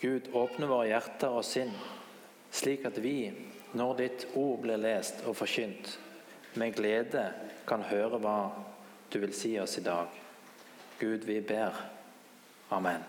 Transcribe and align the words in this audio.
Gud, 0.00 0.30
åpne 0.32 0.68
våre 0.70 0.88
hjerter 0.88 1.34
og 1.36 1.44
sinn, 1.44 1.72
slik 2.50 2.86
at 2.88 2.98
vi, 3.04 3.30
når 3.76 3.96
ditt 3.98 4.26
ord 4.34 4.62
blir 4.64 4.80
lest 4.80 5.20
og 5.28 5.36
forkynt, 5.36 5.98
med 6.56 6.74
glede 6.74 7.26
kan 7.68 7.84
høre 7.86 8.18
hva 8.18 8.38
du 9.12 9.18
vil 9.22 9.34
si 9.36 9.52
oss 9.60 9.76
i 9.78 9.84
dag. 9.84 10.08
Gud, 11.00 11.26
vi 11.28 11.40
ber. 11.44 11.76
Amen. 12.70 13.04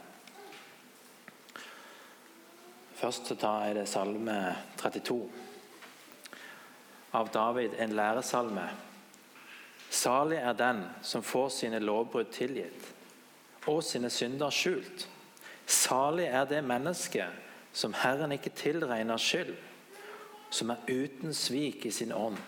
Først 2.99 3.31
så 3.31 3.35
tar 3.39 3.65
jeg 3.65 3.79
det 3.79 3.87
salme 3.89 4.35
32 4.77 5.23
av 7.17 7.31
David, 7.33 7.73
en 7.79 7.95
læresalme. 7.95 8.67
Salig 9.89 10.37
er 10.37 10.53
den 10.53 10.83
som 11.03 11.23
får 11.23 11.49
sine 11.55 11.79
lovbrudd 11.83 12.29
tilgitt 12.31 12.91
og 13.67 13.81
sine 13.83 14.09
synder 14.09 14.53
skjult. 14.53 15.07
Salig 15.71 16.27
er 16.27 16.45
det 16.49 16.63
mennesket 16.67 17.47
som 17.71 17.93
Herren 17.95 18.33
ikke 18.35 18.51
tilregner 18.55 19.19
skyld, 19.21 19.53
som 20.51 20.73
er 20.73 20.83
uten 20.89 21.33
svik 21.33 21.85
i 21.87 21.93
sin 21.95 22.11
ånd. 22.11 22.39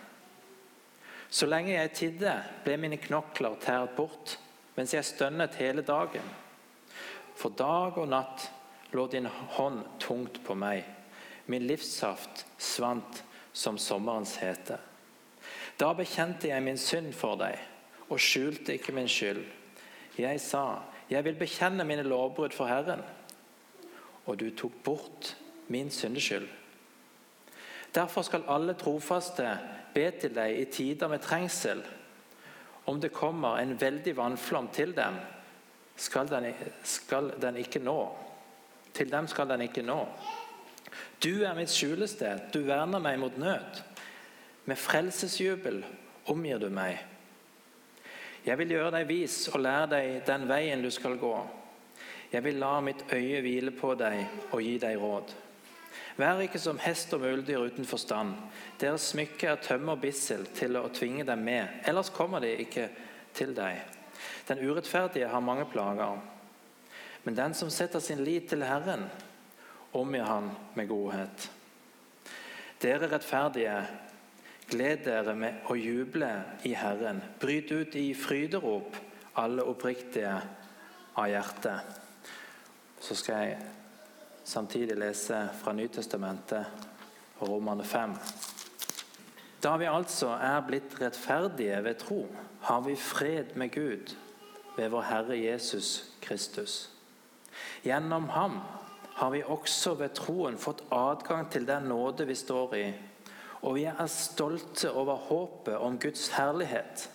Så 1.34 1.48
lenge 1.48 1.72
jeg 1.73 1.94
tidde, 1.98 2.34
ble 2.66 2.76
mine 2.78 3.00
knokler 3.02 3.55
tæret 3.64 3.95
bort, 3.98 4.36
mens 4.76 4.94
jeg 4.94 5.08
stønnet 5.08 5.55
hele 5.58 5.81
dagen. 5.88 6.26
For 7.40 7.55
dag 7.58 7.98
og 7.98 8.12
natt 8.12 8.50
lå 8.94 9.08
din 9.09 9.26
hånd 9.55 9.81
tungt 10.03 10.44
på 10.45 10.55
meg. 10.59 10.84
Min 11.50 11.66
livssaft 11.67 12.45
svant 12.62 13.23
som 13.53 13.80
sommerens 13.81 14.36
hete. 14.42 14.78
Da 15.80 15.94
bekjente 15.98 16.52
jeg 16.52 16.64
min 16.64 16.78
synd 16.78 17.16
for 17.17 17.40
deg 17.40 17.58
og 18.09 18.22
skjulte 18.22 18.76
ikke 18.76 18.94
min 18.94 19.09
skyld. 19.09 19.42
Jeg 20.20 20.42
sa, 20.44 20.84
jeg 21.13 21.26
vil 21.26 21.38
bekjenne 21.38 21.85
mine 21.85 22.05
lovbrudd 22.08 22.55
for 22.55 22.70
Herren, 22.70 23.03
og 24.26 24.40
du 24.40 24.48
tok 24.58 24.76
bort 24.85 25.36
min 25.72 25.91
syndeskyld. 25.91 26.48
Derfor 27.94 28.25
skal 28.25 28.47
alle 28.50 28.73
trofaste 28.73 29.45
be 29.94 30.08
til 30.17 30.34
deg 30.34 30.58
i 30.58 30.66
tider 30.73 31.11
med 31.11 31.22
trengsel. 31.22 31.84
Om 32.89 33.00
det 33.02 33.14
kommer 33.14 33.59
en 33.61 33.75
veldig 33.80 34.16
vannflom 34.17 34.72
til 34.73 34.95
dem, 34.97 35.19
skal 35.95 36.28
den, 36.28 36.50
skal 36.84 37.31
den 37.41 37.61
ikke 37.61 37.80
nå. 37.84 38.00
Til 38.94 39.11
dem 39.11 39.28
skal 39.30 39.50
den 39.53 39.61
ikke 39.67 39.86
nå. 39.86 40.00
Du 41.23 41.44
er 41.45 41.53
mitt 41.56 41.72
skjulested, 41.72 42.50
du 42.53 42.64
verner 42.66 43.00
meg 43.00 43.19
mot 43.22 43.38
nød. 43.38 43.84
Med 44.66 44.80
frelsesjubel 44.80 45.84
omgir 46.31 46.59
du 46.59 46.69
meg. 46.73 46.97
Jeg 48.44 48.59
vil 48.59 48.73
gjøre 48.75 48.91
deg 48.97 49.08
vis 49.08 49.38
og 49.53 49.61
lære 49.63 49.89
deg 49.94 50.17
den 50.27 50.49
veien 50.49 50.81
du 50.83 50.89
skal 50.91 51.16
gå. 51.19 51.36
Jeg 52.33 52.44
vil 52.44 52.58
la 52.59 52.73
mitt 52.83 53.05
øye 53.13 53.39
hvile 53.45 53.72
på 53.72 53.94
deg 53.95 54.50
og 54.50 54.59
gi 54.59 54.73
deg 54.81 55.00
råd. 55.00 55.31
Vær 56.17 56.41
ikke 56.44 56.59
som 56.61 56.81
hest 56.81 57.13
og 57.16 57.23
muldyr 57.23 57.63
uten 57.69 57.88
forstand. 57.88 58.35
Deres 58.81 59.08
smykke 59.13 59.47
er 59.50 59.61
tømme 59.63 59.95
og 59.95 60.02
bissel 60.03 60.44
til 60.58 60.77
å 60.77 60.89
tvinge 60.94 61.25
dem 61.25 61.41
med, 61.45 61.81
ellers 61.89 62.11
kommer 62.13 62.44
de 62.44 62.52
ikke 62.66 62.88
til 63.33 63.55
deg. 63.58 63.80
Den 64.47 64.61
urettferdige 64.61 65.31
har 65.31 65.41
mange 65.41 65.66
plager, 65.72 66.19
men 67.23 67.38
den 67.38 67.55
som 67.57 67.72
setter 67.72 68.03
sin 68.03 68.22
lit 68.25 68.50
til 68.52 68.66
Herren, 68.67 69.07
omgir 69.94 70.28
han 70.28 70.52
med 70.75 70.89
godhet. 70.89 71.47
Dere 72.83 73.07
rettferdige, 73.07 73.78
Gled 74.73 75.03
dere 75.05 75.35
med 75.38 75.67
å 75.69 75.75
juble 75.77 76.27
i 76.66 76.71
Herren. 76.73 77.19
Bryt 77.38 77.69
ut 77.69 77.95
i 77.99 78.07
fryderop, 78.17 78.95
alle 79.38 79.61
oppriktige 79.69 80.31
av 81.13 81.27
hjertet. 81.29 81.99
Så 82.97 83.13
skal 83.19 83.44
jeg 83.44 83.59
samtidig 84.49 84.97
lese 84.97 85.44
fra 85.59 85.75
Nytestamentet 85.77 86.89
Romane 87.44 87.85
5. 87.85 88.17
Da 89.61 89.75
vi 89.77 89.91
altså 89.91 90.33
er 90.41 90.66
blitt 90.66 90.97
rettferdige 90.97 91.77
ved 91.85 92.01
tro, 92.01 92.23
har 92.66 92.81
vi 92.88 92.97
fred 92.97 93.53
med 93.56 93.75
Gud 93.78 94.17
ved 94.73 94.89
vår 94.89 95.09
Herre 95.12 95.38
Jesus 95.38 96.16
Kristus. 96.22 96.89
Gjennom 97.85 98.25
ham 98.33 98.57
har 99.22 99.29
vi 99.38 99.45
også 99.45 100.00
ved 100.01 100.17
troen 100.17 100.57
fått 100.57 100.81
adgang 100.89 101.45
til 101.53 101.69
den 101.69 101.91
nåde 101.94 102.25
vi 102.25 102.35
står 102.35 102.79
i 102.81 102.85
og 103.63 103.78
vi 103.78 103.85
er 103.88 104.07
stolte 104.12 104.91
over 104.91 105.16
håpet 105.29 105.78
om 105.79 105.97
Guds 106.00 106.28
herlighet. 106.35 107.09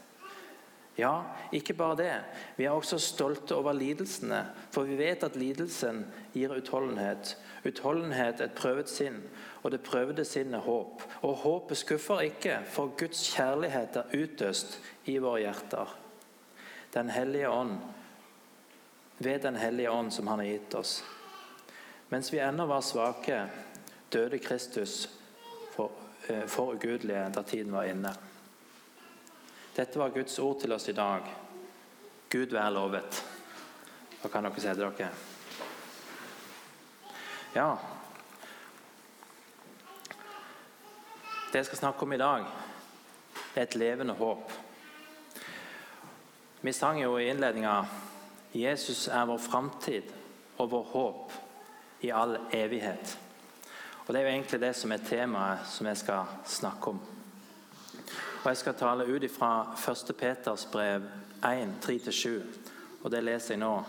Ja, 0.99 1.23
ikke 1.55 1.77
bare 1.79 1.97
det. 1.97 2.15
Vi 2.57 2.65
er 2.65 2.75
også 2.75 2.99
stolte 2.99 3.55
over 3.55 3.73
lidelsene, 3.73 4.41
for 4.75 4.89
vi 4.89 4.97
vet 4.99 5.23
at 5.23 5.37
lidelsen 5.37 6.01
gir 6.35 6.57
utholdenhet. 6.57 7.37
Utholdenhet 7.69 8.41
et 8.41 8.57
prøvet 8.59 8.91
sinn, 8.91 9.21
og 9.63 9.71
det 9.71 9.85
prøvde 9.87 10.25
sinnet 10.27 10.65
håp. 10.65 11.05
Og 11.23 11.37
håpet 11.45 11.79
skuffer 11.85 12.25
ikke, 12.27 12.59
for 12.67 12.91
Guds 12.99 13.23
kjærlighet 13.37 14.01
er 14.01 14.19
utøst 14.19 14.81
i 15.07 15.21
våre 15.23 15.45
hjerter. 15.45 15.95
Den 16.97 17.15
hellige 17.15 17.51
ånd, 17.51 17.79
ved 19.19 19.39
Den 19.43 19.57
hellige 19.57 19.91
ånd 19.91 20.11
som 20.13 20.27
Han 20.27 20.39
har 20.39 20.47
gitt 20.47 20.75
oss. 20.75 21.05
Mens 22.09 22.33
vi 22.33 22.39
ennå 22.39 22.67
var 22.67 22.81
svake, 22.81 23.47
døde 24.11 24.39
Kristus 24.39 25.09
for 25.75 26.08
for 26.47 26.75
ugudelige 26.75 27.29
da 27.35 27.43
tiden 27.43 27.73
var 27.73 27.89
inne. 27.89 28.13
Dette 29.77 29.99
var 29.99 30.15
Guds 30.15 30.39
ord 30.39 30.61
til 30.61 30.73
oss 30.73 30.89
i 30.89 30.97
dag. 30.97 31.29
Gud 32.31 32.53
være 32.53 32.75
lovet. 32.75 33.21
Hva 34.21 34.31
kan 34.33 34.45
dere 34.45 34.61
si 34.61 34.67
til 34.67 34.83
dere? 34.83 35.11
Ja 37.55 37.69
Det 41.49 41.63
jeg 41.63 41.67
skal 41.67 41.79
snakke 41.79 42.03
om 42.05 42.13
i 42.13 42.19
dag, 42.21 42.45
er 43.55 43.63
et 43.63 43.75
levende 43.75 44.15
håp. 44.15 44.53
Vi 46.61 46.73
sang 46.73 47.03
jo 47.03 47.17
i 47.19 47.31
innledninga 47.31 47.85
'Jesus 48.55 49.09
er 49.09 49.25
vår 49.25 49.39
framtid 49.39 50.13
og 50.59 50.71
vår 50.71 50.83
håp 50.83 51.33
i 52.01 52.11
all 52.11 52.37
evighet'. 52.53 53.28
Og 54.09 54.15
Det 54.15 54.21
er 54.21 54.25
jo 54.25 54.33
egentlig 54.33 54.61
det 54.61 54.77
som 54.77 54.93
er 54.93 55.03
temaet 55.05 55.67
som 55.69 55.87
jeg 55.87 55.97
skal 56.01 56.29
snakke 56.47 56.87
om. 56.95 57.01
Og 58.43 58.47
Jeg 58.47 58.57
skal 58.57 58.75
tale 58.75 59.05
ut 59.05 59.31
fra 59.31 59.77
1. 59.91 60.17
Peters 60.17 60.65
brev 60.73 61.03
1, 61.45 61.75
3-7. 61.85 62.29
Og 63.03 63.11
det 63.11 63.25
leser 63.25 63.55
jeg 63.55 63.61
nå 63.61 63.85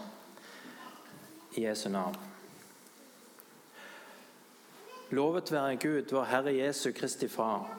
i 1.55 1.63
Jesu 1.63 1.89
navn. 1.89 2.17
Lovet 5.09 5.51
være 5.51 5.75
Gud, 5.75 6.11
vår 6.11 6.23
Herre 6.23 6.53
Jesu 6.53 6.91
Kristi 6.91 7.27
Far, 7.27 7.69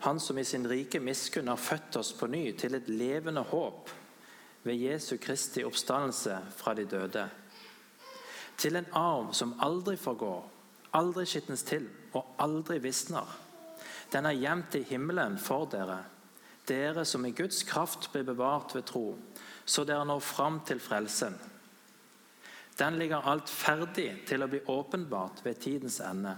Han 0.00 0.20
som 0.20 0.38
i 0.38 0.44
sin 0.44 0.70
rike 0.70 1.00
miskunn 1.00 1.48
har 1.48 1.56
født 1.56 1.96
oss 1.96 2.12
på 2.12 2.26
ny 2.26 2.52
til 2.56 2.74
et 2.74 2.88
levende 2.88 3.42
håp 3.42 3.90
ved 4.62 4.74
Jesu 4.74 5.16
Kristi 5.20 5.64
oppstandelse 5.64 6.38
fra 6.56 6.74
de 6.74 6.84
døde. 6.84 7.28
Til 8.56 8.76
en 8.76 8.86
arv 8.92 9.32
som 9.32 9.58
aldri 9.60 9.96
forgår 9.96 10.59
aldri 10.96 11.26
skitnes 11.28 11.62
til 11.66 11.86
og 12.16 12.34
aldri 12.42 12.78
visner. 12.82 13.26
Den 14.10 14.26
er 14.26 14.38
gjemt 14.38 14.74
i 14.74 14.82
himmelen 14.88 15.38
for 15.38 15.68
dere, 15.70 16.02
dere 16.66 17.04
som 17.06 17.24
i 17.26 17.34
Guds 17.34 17.62
kraft 17.66 18.10
blir 18.12 18.26
bevart 18.26 18.74
ved 18.74 18.86
tro, 18.90 19.14
så 19.64 19.84
dere 19.86 20.06
når 20.06 20.22
fram 20.24 20.60
til 20.66 20.82
frelsen. 20.82 21.36
Den 22.78 22.96
ligger 22.98 23.26
alt 23.28 23.50
ferdig 23.52 24.24
til 24.26 24.42
å 24.42 24.48
bli 24.50 24.62
åpenbart 24.72 25.44
ved 25.44 25.60
tidens 25.62 26.00
ende. 26.02 26.34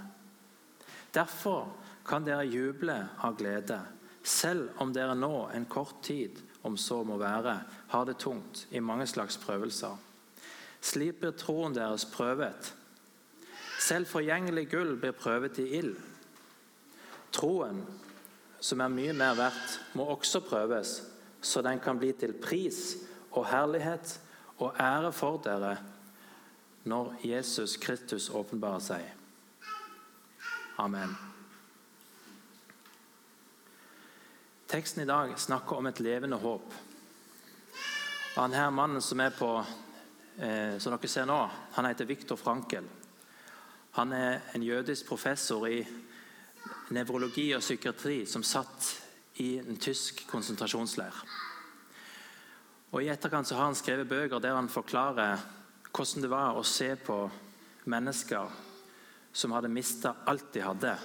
Derfor 1.15 1.69
kan 2.09 2.25
dere 2.27 2.49
juble 2.49 2.97
av 3.23 3.37
glede, 3.39 3.79
selv 4.23 4.81
om 4.83 4.93
dere 4.95 5.15
nå 5.19 5.49
en 5.55 5.69
kort 5.71 6.01
tid, 6.05 6.41
om 6.63 6.77
så 6.79 7.01
må 7.05 7.17
være, 7.19 7.57
har 7.91 8.05
det 8.07 8.21
tungt 8.23 8.67
i 8.71 8.81
mange 8.81 9.07
slags 9.11 9.39
prøvelser. 9.43 9.97
Slik 10.83 11.21
blir 11.21 11.35
troen 11.39 11.75
deres 11.75 12.05
prøvet 12.11 12.73
selv 13.83 14.07
forgjengelig 14.07 14.69
gull 14.71 14.97
blir 15.01 15.15
prøvet 15.17 15.59
i 15.59 15.69
ild. 15.79 15.97
Troen, 17.33 17.81
som 18.63 18.81
er 18.81 18.93
mye 18.93 19.15
mer 19.17 19.35
verdt, 19.39 19.79
må 19.99 20.07
også 20.15 20.43
prøves, 20.47 21.01
så 21.43 21.63
den 21.65 21.81
kan 21.83 21.99
bli 21.99 22.13
til 22.15 22.37
pris 22.39 22.95
og 23.33 23.49
herlighet 23.51 24.21
og 24.59 24.79
ære 24.81 25.13
for 25.13 25.41
dere 25.43 25.77
når 26.85 27.15
Jesus 27.25 27.77
Kristus 27.77 28.29
åpenbarer 28.31 28.83
seg. 28.83 29.05
Amen. 30.83 31.15
Teksten 34.73 35.03
i 35.03 35.07
dag 35.07 35.35
snakker 35.39 35.79
om 35.79 35.87
et 35.91 36.01
levende 36.01 36.39
håp. 36.41 36.75
Han 38.37 38.55
her 38.57 38.71
mannen 38.71 39.03
som 39.05 39.21
er 39.21 39.35
på, 39.37 39.51
eh, 40.39 40.79
som 40.79 40.95
dere 40.95 41.09
ser 41.09 41.27
nå, 41.29 41.39
han 41.77 41.87
heter 41.91 42.09
Viktor 42.09 42.41
Frankel. 42.41 42.89
Han 43.93 44.13
er 44.13 44.41
en 44.55 44.63
jødisk 44.63 45.07
professor 45.07 45.67
i 45.69 45.83
nevrologi 46.93 47.51
og 47.53 47.61
psykiatri 47.61 48.23
som 48.29 48.45
satt 48.45 48.89
i 49.45 49.59
en 49.61 49.77
tysk 49.81 50.25
konsentrasjonsleir. 50.31 51.19
Og 52.93 53.05
I 53.05 53.11
etterkant 53.13 53.49
så 53.49 53.57
har 53.57 53.69
han 53.69 53.77
skrevet 53.77 54.09
bøker 54.09 54.41
der 54.41 54.57
han 54.57 54.73
forklarer 54.73 55.45
hvordan 55.93 56.25
det 56.25 56.33
var 56.33 56.57
å 56.57 56.65
se 56.65 56.95
på 56.97 57.19
mennesker 57.93 58.57
som 59.33 59.53
hadde 59.53 59.73
mista 59.73 60.15
alt 60.29 60.53
de 60.55 60.65
hadde. 60.65 60.97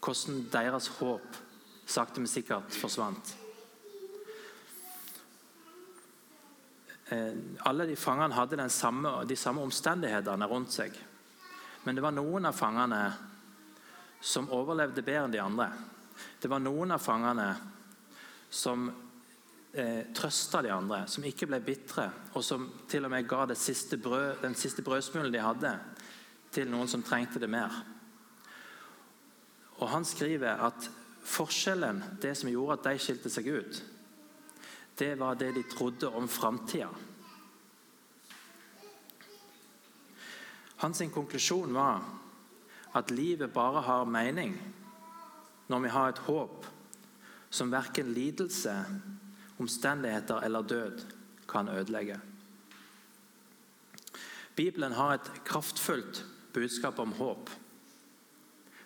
Hvordan 0.00 0.46
deres 0.52 0.88
håp 0.98 1.42
sakte, 1.86 2.20
men 2.20 2.28
sikkert 2.30 2.76
forsvant. 2.76 3.34
Eh, 7.08 7.34
alle 7.68 7.86
de 7.86 7.96
fangene 7.96 8.34
hadde 8.34 8.68
samme, 8.68 9.12
de 9.24 9.36
samme 9.36 9.62
omstendighetene 9.62 10.48
rundt 10.50 10.74
seg. 10.74 10.96
Men 11.86 11.94
det 11.94 12.02
var 12.02 12.14
noen 12.16 12.48
av 12.48 12.56
fangene 12.58 13.00
som 14.20 14.48
overlevde 14.50 15.04
bedre 15.06 15.28
enn 15.28 15.34
de 15.36 15.38
andre. 15.38 15.68
Det 16.42 16.50
var 16.50 16.58
noen 16.58 16.96
av 16.96 17.02
fangene 17.02 17.46
som 18.50 18.88
eh, 19.70 20.08
trøsta 20.16 20.64
de 20.66 20.72
andre, 20.74 21.04
som 21.06 21.24
ikke 21.26 21.46
ble 21.46 21.60
bitre, 21.62 22.08
og 22.34 22.42
som 22.42 22.66
til 22.90 23.06
og 23.06 23.12
med 23.14 23.28
ga 23.30 23.46
siste 23.54 24.00
brød, 24.02 24.42
den 24.42 24.58
siste 24.58 24.82
brødsmulen 24.82 25.30
de 25.30 25.44
hadde, 25.44 25.76
til 26.50 26.70
noen 26.72 26.90
som 26.90 27.04
trengte 27.06 27.38
det 27.38 27.50
mer. 27.54 27.70
Og 29.78 29.88
Han 29.92 30.04
skriver 30.04 30.66
at 30.66 30.90
forskjellen, 31.22 32.02
det 32.22 32.34
som 32.38 32.50
gjorde 32.50 32.80
at 32.80 32.88
de 32.90 32.98
skilte 33.02 33.30
seg 33.30 33.46
ut, 33.46 33.82
det 34.98 35.14
var 35.20 35.38
det 35.38 35.52
de 35.54 35.62
trodde 35.70 36.08
om 36.08 36.26
framtida. 36.28 36.90
Hans 40.76 41.02
konklusjon 41.14 41.74
var 41.74 42.04
at 42.96 43.10
livet 43.10 43.52
bare 43.52 43.82
har 43.82 44.04
mening 44.04 44.54
når 45.68 45.80
vi 45.82 45.88
har 45.88 46.08
et 46.08 46.24
håp 46.28 46.66
som 47.50 47.70
verken 47.72 48.12
lidelse, 48.14 48.74
omstendigheter 49.58 50.44
eller 50.44 50.62
død 50.62 51.04
kan 51.48 51.68
ødelegge. 51.68 52.20
Bibelen 54.56 54.92
har 54.92 55.14
et 55.14 55.30
kraftfullt 55.44 56.24
budskap 56.52 56.98
om 56.98 57.12
håp 57.12 57.50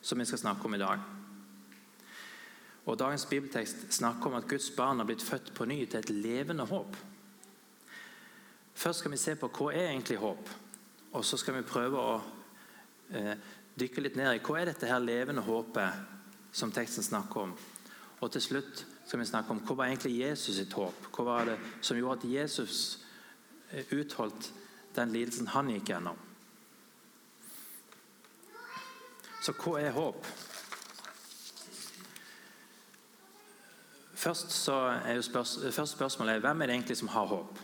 som 0.01 0.19
vi 0.19 0.25
skal 0.25 0.39
snakke 0.39 0.65
om 0.65 0.75
i 0.75 0.79
dag. 0.79 0.99
Og 2.87 2.99
Dagens 2.99 3.27
bibeltekst 3.27 3.93
snakker 3.93 4.27
om 4.27 4.35
at 4.35 4.49
Guds 4.49 4.71
barn 4.77 4.99
har 4.99 5.07
blitt 5.07 5.23
født 5.23 5.53
på 5.55 5.65
ny 5.65 5.85
til 5.85 6.01
et 6.01 6.11
levende 6.11 6.65
håp. 6.67 6.97
Først 8.75 8.99
skal 8.99 9.13
vi 9.13 9.21
se 9.21 9.35
på 9.37 9.51
hva 9.53 9.73
er 9.75 9.91
egentlig 9.91 10.19
håp, 10.19 10.49
og 11.13 11.25
så 11.25 11.39
skal 11.41 11.59
vi 11.59 11.67
prøve 11.67 11.99
å 11.99 12.15
eh, 13.15 13.35
dykke 13.81 14.05
litt 14.05 14.17
ned 14.19 14.37
i 14.37 14.43
hva 14.45 14.61
er 14.61 14.71
dette 14.71 14.89
her 14.91 15.03
levende 15.03 15.43
håpet 15.43 16.55
som 16.55 16.73
teksten 16.75 17.07
snakker 17.07 17.49
om. 17.49 17.55
Og 18.21 18.33
til 18.33 18.45
slutt 18.45 18.85
skal 19.07 19.23
vi 19.23 19.27
snakke 19.27 19.55
om 19.55 19.63
hva 19.67 19.79
var 19.81 19.91
egentlig 19.91 20.21
Jesus 20.21 20.61
sitt 20.61 20.75
håp? 20.77 21.09
Hva 21.15 21.27
var 21.27 21.49
det 21.51 21.57
som 21.83 21.99
gjorde 21.99 22.21
at 22.21 22.29
Jesus 22.31 23.01
eh, 23.73 23.87
utholdt 23.97 24.53
den 24.95 25.15
lidelsen 25.15 25.51
han 25.55 25.73
gikk 25.73 25.95
gjennom? 25.95 26.19
Så 29.41 29.57
hva 29.57 29.81
er 29.81 29.97
håp? 29.97 30.29
Først, 34.21 34.53
så 34.53 34.75
er 35.01 35.17
jo 35.17 35.25
spørs 35.25 35.57
først 35.73 35.97
spørsmålet 35.97 36.35
er, 36.35 36.43
hvem 36.45 36.61
er 36.61 36.69
det 36.69 36.75
egentlig 36.75 36.97
som 37.01 37.09
har 37.09 37.27
håp. 37.31 37.59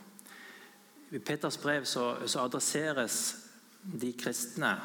I 1.17 1.19
Peters 1.19 1.57
brev 1.57 1.85
så, 1.89 2.11
så 2.29 2.45
adresseres 2.45 3.19
de 3.81 4.13
kristne 4.13 4.77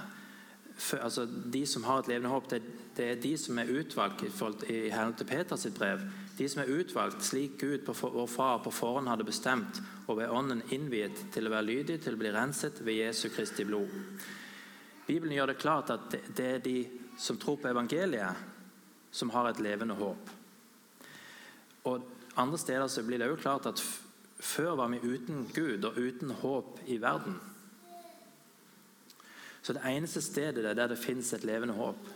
altså 0.97 1.25
De 1.25 1.65
som 1.67 1.83
har 1.83 1.99
et 1.99 2.07
levende 2.09 2.31
håp, 2.31 2.47
det, 2.49 2.61
det 2.97 3.05
er 3.05 3.19
de 3.21 3.35
som 3.37 3.59
er 3.59 3.69
utvalgt 3.69 4.23
i, 4.23 4.29
i 4.71 4.89
henhold 4.89 5.17
til 5.19 5.27
Peters 5.29 5.67
brev. 5.75 6.01
De 6.37 6.47
som 6.49 6.63
er 6.63 6.71
utvalgt 6.73 7.25
slik 7.25 7.59
Gud 7.61 7.83
på 7.85 7.93
vår 7.93 8.29
far 8.31 8.63
på 8.63 8.71
forhånd 8.73 9.09
hadde 9.11 9.27
bestemt, 9.27 9.81
og 10.07 10.17
ved 10.17 10.31
Ånden 10.33 10.63
innviet 10.73 11.27
til 11.35 11.45
å 11.45 11.53
være 11.53 11.67
lydig, 11.67 11.99
til 12.01 12.17
å 12.17 12.21
bli 12.21 12.31
renset 12.33 12.81
ved 12.81 12.97
Jesu 12.97 13.27
Kristi 13.29 13.67
blod. 13.67 13.91
Bibelen 15.05 15.35
gjør 15.35 15.51
det 15.51 15.59
klart 15.61 15.93
at 15.93 16.07
det, 16.13 16.23
det 16.37 16.47
er 16.47 16.65
de 16.65 16.77
som 17.19 17.37
tror 17.37 17.59
på 17.61 17.69
evangeliet, 17.69 18.47
som 19.11 19.29
har 19.35 19.51
et 19.51 19.61
levende 19.61 19.99
håp. 19.99 20.33
Og 21.91 22.09
Andre 22.39 22.57
steder 22.57 22.87
så 22.87 23.03
blir 23.03 23.19
det 23.19 23.27
jo 23.27 23.35
klart 23.35 23.65
at 23.67 23.81
før 24.41 24.75
var 24.79 24.89
vi 24.91 25.01
uten 25.05 25.45
Gud 25.53 25.85
og 25.85 25.97
uten 25.97 26.33
håp 26.41 26.81
i 26.89 26.97
verden. 27.01 27.37
Så 29.61 29.73
det 29.77 29.85
eneste 29.85 30.21
stedet 30.21 30.65
der 30.65 30.87
det 30.89 30.97
finnes 30.99 31.33
et 31.33 31.45
levende 31.45 31.77
håp, 31.77 32.09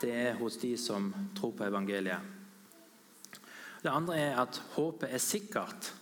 det 0.00 0.12
er 0.14 0.36
hos 0.38 0.56
de 0.62 0.76
som 0.78 1.10
tror 1.34 1.56
på 1.58 1.66
evangeliet. 1.66 2.22
Det 3.82 3.90
andre 3.90 4.18
er 4.18 4.38
at 4.38 4.62
håpet 4.76 5.10
er 5.10 5.22
sikkert. 5.22 5.92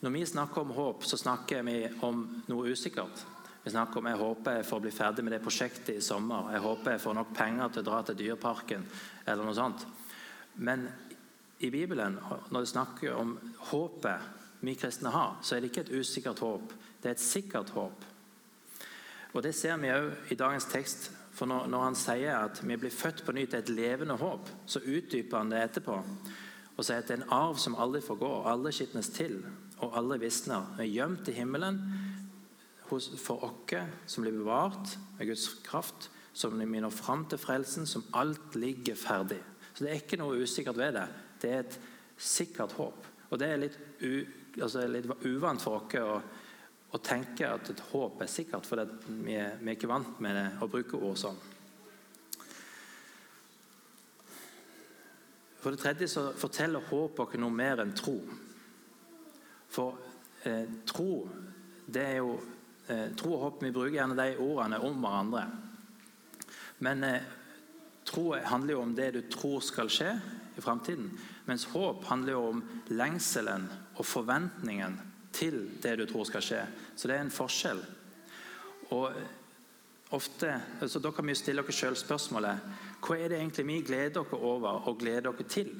Når 0.00 0.10
vi 0.14 0.24
snakker 0.26 0.62
om 0.62 0.70
håp, 0.74 1.04
så 1.04 1.18
snakker 1.18 1.62
vi 1.66 1.76
om 2.06 2.22
noe 2.48 2.70
usikkert. 2.70 3.26
Vi 3.64 3.70
snakker 3.70 4.00
om 4.00 4.06
jeg 4.08 4.16
håper 4.16 4.56
jeg 4.56 4.66
får 4.66 4.80
bli 4.80 4.92
ferdig 4.94 5.24
med 5.24 5.34
det 5.34 5.42
prosjektet 5.44 5.98
i 5.98 6.04
sommer. 6.04 6.52
Jeg 6.54 6.62
håper 6.64 6.94
jeg 6.94 7.02
får 7.02 7.16
nok 7.18 7.34
penger 7.36 7.68
til 7.68 7.82
å 7.82 7.88
dra 7.90 8.02
til 8.02 8.18
Dyreparken. 8.22 8.86
eller 9.26 9.44
noe 9.44 9.54
sånt. 9.54 9.86
Men 10.54 10.88
i 11.60 11.70
Bibelen, 11.70 12.18
når 12.50 12.60
det 12.60 12.68
snakker 12.68 13.14
om 13.14 13.34
håpet 13.70 14.38
vi 14.60 14.74
kristne 14.74 15.12
har, 15.12 15.38
så 15.42 15.56
er 15.56 15.60
det 15.60 15.70
ikke 15.70 15.86
et 15.86 16.00
usikkert 16.00 16.40
håp. 16.44 16.72
Det 17.02 17.08
er 17.08 17.16
et 17.16 17.20
sikkert 17.20 17.70
håp. 17.76 18.04
Og 19.32 19.42
Det 19.42 19.54
ser 19.54 19.76
vi 19.76 19.92
òg 19.92 20.32
i 20.32 20.34
dagens 20.34 20.64
tekst. 20.64 21.10
For 21.32 21.46
når, 21.46 21.66
når, 21.70 21.82
han 21.84 21.96
sier 21.96 22.36
at 22.36 22.60
vi 22.66 22.76
blir 22.76 22.92
født 22.92 23.22
på 23.24 23.32
ny 23.32 23.46
til 23.46 23.60
et 23.60 23.68
levende 23.72 24.16
håp, 24.18 24.48
så 24.66 24.82
utdyper 24.82 25.38
han 25.38 25.52
det 25.52 25.62
etterpå. 25.62 25.94
Og 26.76 26.84
sier 26.84 27.00
at 27.00 27.08
det 27.08 27.14
er 27.16 27.22
en 27.22 27.32
arv 27.32 27.60
som 27.60 27.76
aldri 27.80 28.02
forgår, 28.04 28.48
aldri 28.50 28.72
skitnes 28.74 29.12
til 29.14 29.38
og 29.78 29.96
aldri 29.96 30.18
visner. 30.26 30.66
Vi 30.76 30.84
er 30.84 30.94
gjemt 30.98 31.30
i 31.30 31.36
himmelen 31.38 31.80
for 32.90 33.44
oss 33.46 33.70
som 34.10 34.24
blir 34.24 34.34
bevart 34.34 34.96
med 35.18 35.28
Guds 35.28 35.46
kraft, 35.64 36.10
som 36.32 36.58
vi 36.58 36.80
når 36.80 36.90
fram 36.90 37.24
til 37.30 37.38
frelsen, 37.38 37.86
som 37.86 38.04
alt 38.12 38.56
ligger 38.58 38.98
ferdig. 38.98 39.38
Så 39.74 39.84
det 39.84 39.92
er 39.92 40.00
ikke 40.02 40.18
noe 40.18 40.42
usikkert 40.42 40.76
ved 40.76 40.96
det. 40.98 41.06
Det 41.40 41.50
er 41.50 41.64
et 41.64 41.78
sikkert 42.20 42.74
håp. 42.76 43.06
Og 43.30 43.38
det 43.40 43.48
er 43.48 43.62
litt, 43.62 43.78
u, 44.02 44.26
altså 44.60 44.84
litt 44.90 45.08
uvant 45.24 45.62
for 45.62 45.78
oss 45.78 45.96
å, 46.00 46.18
å, 46.90 47.00
tenke 47.04 47.48
at 47.48 47.70
et 47.72 47.82
håp 47.92 48.20
er 48.20 48.30
sikkert, 48.30 48.66
for 48.66 48.82
vi 49.24 49.38
er, 49.38 49.56
vi 49.60 49.72
er 49.72 49.78
ikke 49.78 49.90
vant 49.90 50.20
med 50.20 50.36
det, 50.36 50.46
å 50.60 50.68
bruke 50.70 50.98
ord 50.98 51.18
sånn. 51.20 51.40
For 55.60 55.74
det 55.76 55.82
tredje 55.82 56.08
så 56.08 56.30
forteller 56.40 56.88
håp 56.88 57.20
oss 57.20 57.36
noe 57.36 57.52
mer 57.52 57.82
enn 57.84 57.92
tro. 57.96 58.16
For 59.70 59.98
eh, 60.48 60.64
tro 60.88 61.12
det 61.90 62.04
er 62.06 62.16
jo 62.20 62.32
eh, 62.88 63.10
Tro 63.18 63.34
og 63.34 63.42
håp 63.44 63.62
Vi 63.64 63.72
bruker 63.74 63.96
gjerne 63.98 64.16
de 64.18 64.38
ordene 64.40 64.80
om 64.86 64.96
hverandre. 65.02 65.44
Men 66.86 67.04
eh, 67.04 67.28
tro 68.10 68.34
handler 68.34 68.74
jo 68.74 68.82
om 68.82 68.94
det 68.94 69.10
du 69.14 69.22
tror 69.30 69.62
skal 69.64 69.90
skje, 69.92 70.14
i 70.56 70.60
framtiden. 70.60 71.10
Mens 71.46 71.64
håp 71.72 72.04
handler 72.10 72.32
jo 72.32 72.42
om 72.50 72.62
lengselen 72.90 73.68
og 73.96 74.06
forventningen 74.06 74.98
til 75.32 75.62
det 75.82 75.96
du 76.00 76.06
tror 76.10 76.26
skal 76.28 76.44
skje. 76.44 76.64
Så 76.96 77.08
det 77.08 77.16
er 77.16 77.24
en 77.24 77.32
forskjell. 77.34 77.80
Og 78.90 79.12
ofte, 80.10 80.60
altså 80.80 80.98
Da 80.98 81.12
kan 81.14 81.26
vi 81.26 81.34
stille 81.38 81.62
oss 81.62 81.78
selv 81.78 81.96
spørsmålet 81.96 82.58
hva 83.00 83.16
er 83.16 83.30
det 83.30 83.38
egentlig 83.38 83.66
vi 83.66 83.80
gleder 83.86 84.18
dere 84.18 84.40
over 84.42 84.88
og 84.90 84.98
gleder 85.00 85.30
dere 85.30 85.48
til? 85.48 85.70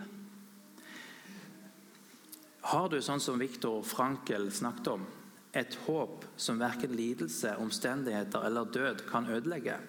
Har 2.71 2.89
du, 2.89 3.01
sånn 3.03 3.21
som 3.21 3.41
Viktor 3.41 3.83
Frankel 3.83 4.51
snakket 4.53 4.93
om, 4.93 5.07
et 5.53 5.75
håp 5.87 6.25
som 6.39 6.61
verken 6.61 6.93
lidelse, 6.95 7.57
omstendigheter 7.59 8.45
eller 8.47 8.71
død 8.71 9.03
kan 9.11 9.27
ødelegge? 9.27 9.81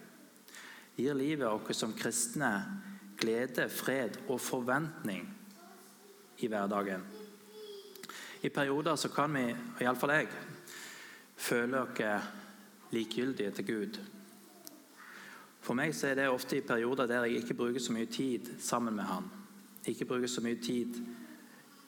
Gir 0.96 1.16
livet 1.16 1.48
oss 1.48 1.78
som 1.78 1.94
kristne 1.98 2.52
glede, 3.22 3.70
fred 3.70 4.18
og 4.28 4.42
forventning 4.42 5.28
i 6.42 6.48
hverdagen. 6.48 7.04
I 8.42 8.50
perioder 8.50 8.96
så 8.96 9.12
kan 9.14 9.34
vi, 9.34 9.46
iallfall 9.82 10.16
jeg, 10.16 10.32
føle 11.38 11.84
oss 11.86 12.02
likegyldige 12.92 13.52
til 13.52 13.68
Gud. 13.68 14.00
For 15.62 15.78
meg 15.78 15.94
så 15.96 16.10
er 16.10 16.18
det 16.18 16.30
ofte 16.32 16.58
i 16.58 16.66
perioder 16.66 17.08
der 17.08 17.28
jeg 17.28 17.44
ikke 17.44 17.60
bruker 17.62 17.80
så 17.80 17.94
mye 17.94 18.10
tid 18.10 18.50
sammen 18.60 18.98
med 18.98 19.06
Han. 19.06 19.30
Ikke 19.88 20.06
bruker 20.10 20.28
så 20.28 20.42
mye 20.42 20.58
tid 20.62 20.98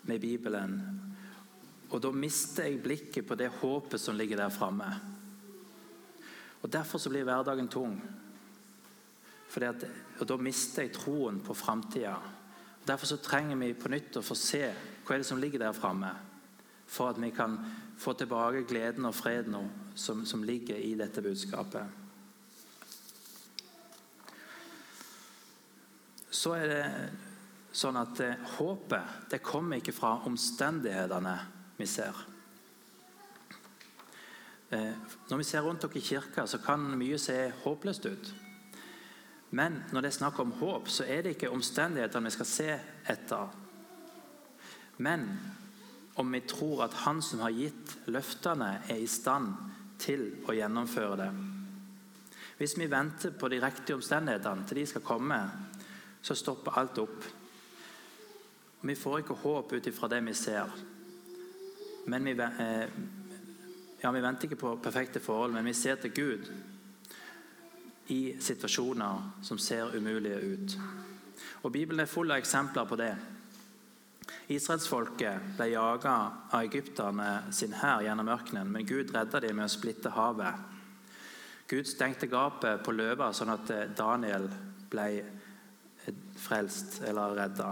med 0.04 0.22
Bibelen. 0.22 0.78
Og 1.90 2.02
da 2.02 2.12
mister 2.12 2.70
jeg 2.70 2.82
blikket 2.84 3.26
på 3.28 3.36
det 3.36 3.50
håpet 3.62 4.02
som 4.02 4.16
ligger 4.18 4.38
der 4.38 4.54
framme. 4.54 4.88
Og 6.62 6.72
Derfor 6.74 6.98
så 6.98 7.10
blir 7.10 7.26
hverdagen 7.28 7.68
tung. 7.68 7.98
At, 9.62 9.84
og 10.20 10.28
Da 10.28 10.38
mister 10.38 10.82
jeg 10.82 10.96
troen 10.96 11.40
på 11.46 11.54
framtida. 11.54 12.16
Derfor 12.88 13.18
trenger 13.22 13.56
vi 13.56 13.74
på 13.74 13.90
nytt 13.90 14.18
å 14.18 14.26
få 14.26 14.36
se 14.36 14.66
hva 15.06 15.20
som 15.24 15.38
ligger 15.38 15.62
der 15.62 15.76
framme. 15.78 16.10
For 16.88 17.14
at 17.14 17.22
vi 17.22 17.30
kan 17.32 17.58
få 17.98 18.14
tilbake 18.18 18.66
gleden 18.68 19.06
og 19.06 19.16
freden 19.16 19.70
som, 19.96 20.26
som 20.26 20.44
ligger 20.44 20.76
i 20.76 20.96
dette 21.00 21.22
budskapet. 21.22 21.86
Så 26.34 26.56
er 26.58 26.68
det 26.68 26.84
sånn 27.74 27.98
at 27.98 28.20
eh, 28.22 28.54
håpet 28.58 29.30
det 29.32 29.42
kommer 29.46 29.80
ikke 29.80 29.96
fra 29.96 30.18
omstendighetene 30.28 31.38
vi 31.78 31.88
ser. 31.88 32.18
Eh, 34.74 34.94
når 35.30 35.40
vi 35.40 35.48
ser 35.48 35.64
rundt 35.64 35.86
dere 35.86 36.02
i 36.02 36.04
kirka, 36.04 36.46
så 36.48 36.60
kan 36.62 36.84
mye 37.00 37.20
se 37.22 37.38
håpløst 37.64 38.10
ut. 38.10 38.34
Men 39.54 39.84
når 39.94 40.02
det 40.02 40.10
er 40.10 40.16
snakk 40.18 40.40
om 40.42 40.52
håp, 40.58 40.88
så 40.90 41.06
er 41.06 41.22
det 41.22 41.36
ikke 41.36 41.52
omstendighetene 41.54 42.26
vi 42.26 42.34
skal 42.34 42.48
se 42.50 42.70
etter. 43.14 43.52
Men 44.98 45.28
om 46.18 46.34
vi 46.34 46.42
tror 46.50 46.84
at 46.88 46.94
Han 47.06 47.22
som 47.22 47.44
har 47.46 47.54
gitt 47.54 47.98
løftene, 48.10 48.80
er 48.90 49.02
i 49.02 49.10
stand 49.10 49.54
til 50.02 50.26
å 50.50 50.56
gjennomføre 50.58 51.20
det. 51.22 51.30
Hvis 52.58 52.76
vi 52.78 52.90
venter 52.90 53.34
på 53.38 53.50
de 53.50 53.62
riktige 53.62 53.98
omstendighetene 53.98 54.66
til 54.68 54.82
de 54.82 54.88
skal 54.90 55.06
komme, 55.06 55.40
så 56.22 56.36
stopper 56.36 56.80
alt 56.80 56.98
opp. 56.98 57.30
Vi 58.82 58.96
får 58.96 59.22
ikke 59.22 59.42
håp 59.44 59.74
ut 59.74 59.88
ifra 59.88 60.10
det 60.10 60.22
vi 60.26 60.34
ser. 60.34 60.70
Men 62.06 62.26
vi, 62.26 62.32
eh, 62.32 62.88
ja, 64.02 64.12
vi 64.12 64.22
venter 64.22 64.50
ikke 64.50 64.62
på 64.66 64.76
perfekte 64.84 65.20
forhold, 65.20 65.54
men 65.54 65.66
vi 65.66 65.74
ser 65.74 65.96
til 65.96 66.12
Gud 66.12 66.73
i 68.08 68.36
situasjoner 68.40 69.30
som 69.42 69.58
ser 69.58 69.96
umulige 69.96 70.40
ut. 70.40 70.78
Og 71.64 71.72
Bibelen 71.72 72.04
er 72.04 72.12
full 72.12 72.32
av 72.32 72.42
eksempler 72.42 72.86
på 72.90 72.98
det. 73.00 73.14
Israelsfolket 74.52 75.56
ble 75.58 75.70
jaga 75.72 76.16
av 76.52 76.60
egypterne 76.64 77.54
sin 77.56 77.76
hær 77.80 78.04
gjennom 78.04 78.32
ørkenen, 78.34 78.72
men 78.72 78.88
Gud 78.88 79.14
redda 79.16 79.40
dem 79.44 79.60
med 79.60 79.70
å 79.70 79.72
splitte 79.72 80.12
havet. 80.16 80.70
Gud 81.68 81.88
stengte 81.88 82.28
gapet 82.28 82.84
på 82.84 82.92
løva, 82.92 83.32
sånn 83.34 83.54
at 83.54 83.72
Daniel 83.98 84.50
ble 84.92 85.08
frelst 86.44 87.00
eller 87.08 87.38
redda. 87.38 87.70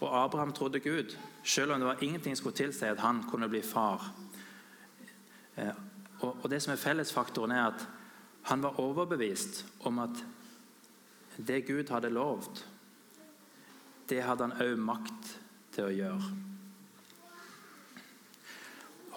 Og 0.00 0.08
Abraham 0.24 0.52
trodde 0.56 0.80
Gud, 0.80 1.16
selv 1.44 1.72
om 1.72 1.80
det 1.80 1.90
var 1.90 2.02
ingenting 2.04 2.36
som 2.36 2.42
skulle 2.42 2.56
tilsi 2.64 2.88
at 2.88 3.04
han 3.04 3.22
kunne 3.30 3.48
bli 3.48 3.60
far. 3.62 4.08
Eh, 5.56 5.72
og 6.20 6.50
Det 6.50 6.62
som 6.62 6.72
er 6.72 6.82
fellesfaktoren, 6.82 7.52
er 7.52 7.66
at 7.66 7.86
han 8.42 8.62
var 8.62 8.80
overbevist 8.80 9.64
om 9.86 9.98
at 9.98 10.22
det 11.36 11.66
Gud 11.66 11.90
hadde 11.90 12.10
lovt, 12.10 12.64
det 14.08 14.22
hadde 14.24 14.48
han 14.48 14.62
òg 14.64 14.78
makt 14.80 15.34
til 15.74 15.88
å 15.88 15.94
gjøre. 15.94 16.30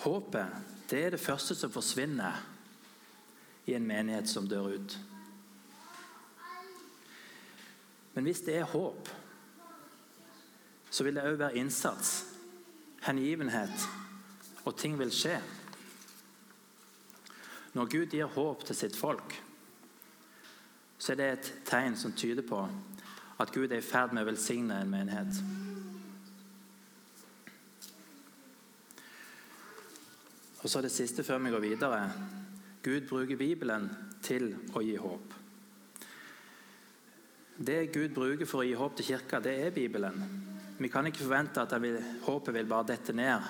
Håpet 0.02 0.72
det 0.92 1.06
er 1.06 1.14
det 1.14 1.24
første 1.24 1.56
som 1.56 1.72
forsvinner 1.72 2.42
i 3.70 3.78
en 3.78 3.88
menighet 3.88 4.28
som 4.28 4.48
dør 4.50 4.74
ut. 4.76 4.98
Men 8.14 8.28
hvis 8.28 8.42
det 8.44 8.58
er 8.60 8.68
håp, 8.68 9.08
så 10.92 11.06
vil 11.08 11.16
det 11.16 11.24
òg 11.24 11.38
være 11.40 11.62
innsats, 11.62 12.26
hengivenhet, 13.06 13.88
og 14.66 14.76
ting 14.78 14.98
vil 15.00 15.14
skje. 15.16 15.38
Når 17.74 17.92
Gud 17.92 18.12
gir 18.12 18.28
håp 18.28 18.66
til 18.68 18.76
sitt 18.76 18.98
folk, 19.00 19.36
så 21.02 21.14
er 21.14 21.18
det 21.18 21.28
et 21.32 21.52
tegn 21.66 21.96
som 21.98 22.14
tyder 22.14 22.46
på 22.46 22.60
at 23.42 23.52
Gud 23.54 23.72
er 23.72 23.80
i 23.80 23.86
ferd 23.86 24.14
med 24.14 24.26
å 24.26 24.30
velsigne 24.30 24.82
en 24.82 24.92
menighet. 24.92 25.40
Og 30.62 30.70
så 30.70 30.82
det 30.84 30.92
siste 30.94 31.24
før 31.26 31.40
vi 31.42 31.54
går 31.54 31.64
videre. 31.64 32.02
Gud 32.84 33.08
bruker 33.10 33.40
Bibelen 33.40 33.88
til 34.22 34.52
å 34.78 34.84
gi 34.86 34.94
håp. 35.02 35.34
Det 37.62 37.80
Gud 37.94 38.14
bruker 38.14 38.50
for 38.50 38.62
å 38.62 38.68
gi 38.68 38.78
håp 38.78 38.96
til 38.98 39.10
kirka, 39.14 39.42
det 39.42 39.56
er 39.66 39.74
Bibelen. 39.74 40.22
Vi 40.82 40.90
kan 40.90 41.06
ikke 41.06 41.24
forvente 41.24 41.62
at 41.62 41.74
vil, 41.82 41.98
håpet 42.26 42.56
vil 42.56 42.70
bare 42.70 42.90
dette 42.94 43.14
ned 43.14 43.42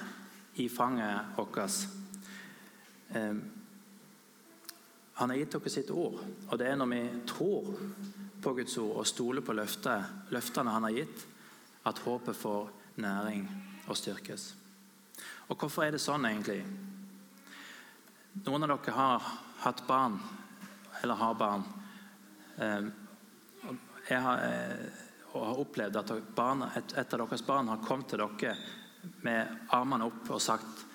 i 0.60 0.68
fanget 0.72 1.36
vårt. 1.38 1.88
Han 5.22 5.30
har 5.30 5.38
gitt 5.38 5.54
dere 5.54 5.70
sitt 5.70 5.90
ord, 5.94 6.16
og 6.50 6.58
det 6.58 6.66
er 6.66 6.78
når 6.80 6.88
vi 6.90 7.02
tror 7.30 7.68
på 8.42 8.54
Guds 8.58 8.74
ord 8.82 8.96
og 9.04 9.06
stoler 9.06 9.44
på 9.46 9.54
løftet, 9.54 10.30
løftene 10.34 10.72
han 10.74 10.88
har 10.88 10.96
gitt, 10.96 11.26
at 11.86 12.00
håpet 12.02 12.38
får 12.40 12.72
næring 13.04 13.44
og 13.86 14.00
styrkes. 14.00 14.48
Og 15.46 15.60
hvorfor 15.62 15.86
er 15.86 15.94
det 15.94 16.00
sånn, 16.02 16.26
egentlig? 16.26 16.64
Noen 18.48 18.66
av 18.66 18.72
dere 18.74 18.96
har 18.96 19.28
hatt 19.62 19.84
barn, 19.86 20.16
eller 21.04 21.20
har 21.20 21.36
barn. 21.38 21.66
Ehm, 22.58 22.88
jeg 24.08 24.22
har, 24.26 24.42
eh, 24.48 25.04
og 25.36 25.46
har 25.52 25.62
opplevd 25.62 26.00
at 26.02 26.16
barn, 26.34 26.64
et, 26.80 26.96
et 26.98 27.14
av 27.14 27.22
deres 27.28 27.46
barn 27.46 27.70
har 27.70 27.84
kommet 27.86 28.10
til 28.10 28.24
dere 28.24 28.56
med 29.22 29.70
armene 29.70 30.10
opp 30.10 30.34
og 30.34 30.42
sagt 30.42 30.88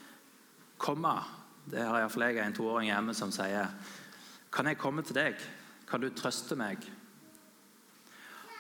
'Komma'. 0.79 1.23
Det 1.71 1.87
har 1.87 2.01
iallfall 2.01 2.23
jeg 2.23 2.39
en 2.39 2.53
toåring 2.53 2.91
hjemme 2.91 3.15
som 3.15 3.31
sier. 3.31 3.71
Kan 4.53 4.67
jeg 4.71 4.79
komme 4.81 5.05
til 5.05 5.19
deg? 5.19 5.41
Kan 5.87 6.03
du 6.03 6.11
trøste 6.11 6.57
meg? 6.59 6.83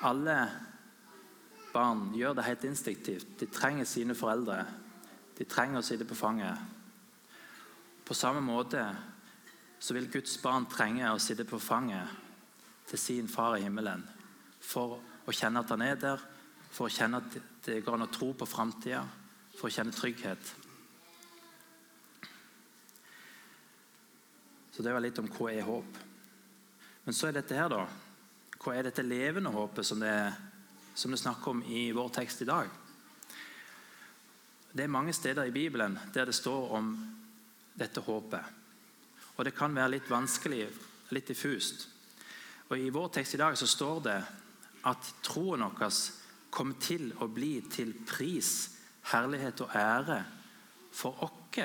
Alle 0.07 0.37
barn 1.73 2.11
gjør 2.17 2.37
det 2.37 2.47
helt 2.47 2.65
instinktivt. 2.69 3.37
De 3.41 3.49
trenger 3.53 3.89
sine 3.89 4.15
foreldre. 4.17 4.63
De 5.39 5.45
trenger 5.45 5.81
å 5.81 5.87
sitte 5.87 6.07
på 6.09 6.17
fanget. 6.17 6.57
På 8.07 8.15
samme 8.15 8.41
måte 8.45 8.83
så 9.79 9.95
vil 9.97 10.09
Guds 10.11 10.37
barn 10.43 10.69
trenge 10.71 11.11
å 11.11 11.21
sitte 11.21 11.45
på 11.49 11.59
fanget 11.61 12.23
til 12.87 13.01
sin 13.01 13.29
far 13.29 13.57
i 13.57 13.65
himmelen 13.65 14.05
for 14.63 14.99
å 15.27 15.35
kjenne 15.35 15.63
at 15.63 15.73
han 15.75 15.83
er 15.85 15.99
der, 16.01 16.23
for 16.71 16.87
å 16.87 16.93
kjenne 16.93 17.21
at 17.21 17.37
det 17.67 17.81
går 17.85 17.97
an 17.97 18.07
å 18.07 18.13
tro 18.13 18.33
på 18.37 18.49
framtida, 18.49 19.03
for 19.57 19.69
å 19.69 19.73
kjenne 19.73 19.95
trygghet. 19.95 20.53
Så 24.77 24.83
det 24.85 24.93
var 24.93 25.01
litt 25.01 25.17
om 25.17 25.29
hva 25.33 25.47
er 25.49 25.65
håp. 25.65 25.95
Men 27.07 27.15
så 27.17 27.31
er 27.31 27.39
dette 27.39 27.57
her, 27.57 27.71
da. 27.73 27.87
Hva 28.61 28.75
er 28.77 28.85
dette 28.85 29.01
levende 29.07 29.49
håpet 29.55 29.87
som 29.89 30.03
det, 30.03 30.13
som 30.93 31.15
det 31.15 31.21
snakker 31.23 31.55
om 31.55 31.63
i 31.65 31.87
vår 31.97 32.11
tekst 32.13 32.43
i 32.45 32.49
dag? 32.51 32.69
Det 34.77 34.85
er 34.85 34.93
mange 34.93 35.15
steder 35.17 35.49
i 35.49 35.55
Bibelen 35.55 35.97
der 36.13 36.29
det 36.29 36.35
står 36.37 36.75
om 36.77 36.91
dette 37.73 38.03
håpet. 38.05 38.53
Og 39.39 39.49
det 39.49 39.55
kan 39.57 39.73
være 39.73 39.95
litt 39.95 40.13
vanskelig, 40.13 40.69
litt 41.17 41.33
diffust. 41.33 41.87
Og 42.69 42.77
I 42.77 42.93
vår 42.93 43.09
tekst 43.17 43.39
i 43.39 43.41
dag 43.41 43.57
så 43.57 43.71
står 43.71 44.05
det 44.11 44.19
at 44.93 45.11
troen 45.25 45.65
vår 45.65 46.03
kom 46.53 46.77
til 46.77 47.15
å 47.25 47.31
bli 47.33 47.63
til 47.73 47.97
pris, 48.05 48.53
herlighet 49.09 49.65
og 49.65 49.73
ære 49.73 50.21
for 50.93 51.25
oss 51.25 51.65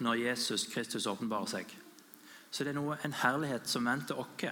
når 0.00 0.14
Jesus 0.24 0.64
Kristus 0.72 1.04
åpenbarer 1.04 1.58
seg 1.58 1.76
så 2.50 2.66
det 2.66 2.72
er 2.72 2.80
noe, 2.80 2.98
en 3.06 3.14
herlighet 3.14 3.68
som 3.70 3.86
venter 3.86 4.18
oss. 4.18 4.46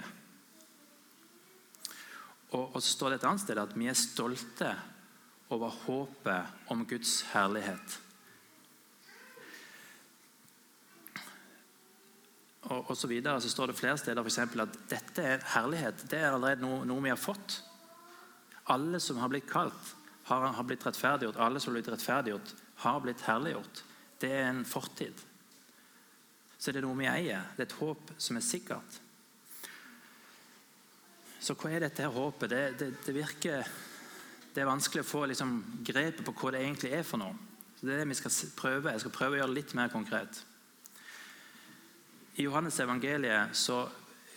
Og, 2.48 2.62
og 2.62 2.78
så 2.80 2.88
står 2.88 3.10
det 3.10 3.18
et 3.18 3.26
annet 3.28 3.42
sted 3.42 3.60
at 3.60 3.74
vi 3.76 3.88
er 3.90 3.98
stolte 3.98 4.70
over 5.52 5.74
håpet 5.84 6.70
om 6.72 6.84
Guds 6.88 7.20
herlighet. 7.32 7.98
Og, 12.68 12.90
og 12.90 12.96
så, 12.96 13.08
videre, 13.08 13.40
så 13.40 13.50
står 13.50 13.70
det 13.70 13.78
flere 13.78 13.98
steder 13.98 14.24
for 14.24 14.64
at 14.64 14.80
dette 14.90 15.24
er 15.24 15.44
herlighet. 15.54 16.04
Det 16.10 16.20
er 16.20 16.32
allerede 16.32 16.64
noe, 16.64 16.84
noe, 16.88 17.02
vi 17.04 17.12
har 17.12 17.20
fått. 17.20 17.62
Alle 18.72 19.00
som 19.00 19.20
har 19.22 19.32
blitt 19.32 19.48
kalt, 19.48 19.94
har, 20.28 20.50
har 20.52 20.66
blitt 20.68 20.84
rettferdiggjort. 20.84 21.40
Alle 21.40 21.60
som 21.60 21.72
har 21.72 21.80
blitt 21.80 21.92
rettferdiggjort, 21.94 22.54
har 22.84 23.00
blitt 23.04 23.24
herliggjort. 23.24 23.82
Det 24.20 24.32
er 24.36 24.50
en 24.50 24.66
fortid 24.68 25.27
så 26.58 26.70
er 26.70 26.78
det 26.78 26.82
noe 26.82 26.98
vi 26.98 27.06
eier. 27.06 27.44
Det 27.54 27.62
er 27.62 27.68
et 27.68 27.78
håp 27.78 28.10
som 28.18 28.38
er 28.38 28.44
sikkert. 28.44 28.98
Så 31.38 31.54
hva 31.54 31.70
er 31.70 31.84
dette 31.86 32.02
her 32.02 32.10
håpet? 32.10 32.50
Det, 32.50 32.62
det, 32.80 32.88
det 33.06 33.14
virker 33.14 33.68
Det 34.54 34.64
er 34.64 34.66
vanskelig 34.66 35.04
å 35.04 35.06
få 35.06 35.20
liksom, 35.30 35.52
grepet 35.86 36.24
på 36.26 36.32
hva 36.34 36.50
det 36.50 36.64
egentlig 36.64 36.90
er 36.96 37.04
for 37.06 37.20
noe. 37.20 37.36
Så 37.78 37.86
det 37.86 37.94
er 37.94 38.00
det 38.02 38.08
vi 38.10 38.16
skal 38.18 38.32
prøve. 38.58 38.90
Jeg 38.90 39.04
skal 39.04 39.14
prøve 39.14 39.36
å 39.36 39.38
gjøre 39.38 39.52
det 39.52 39.58
litt 39.60 39.74
mer 39.78 39.92
konkret. 39.92 40.40
I 42.38 42.46
Johannes 42.46 42.80
evangeliet 42.82 43.54
så, 43.54 43.84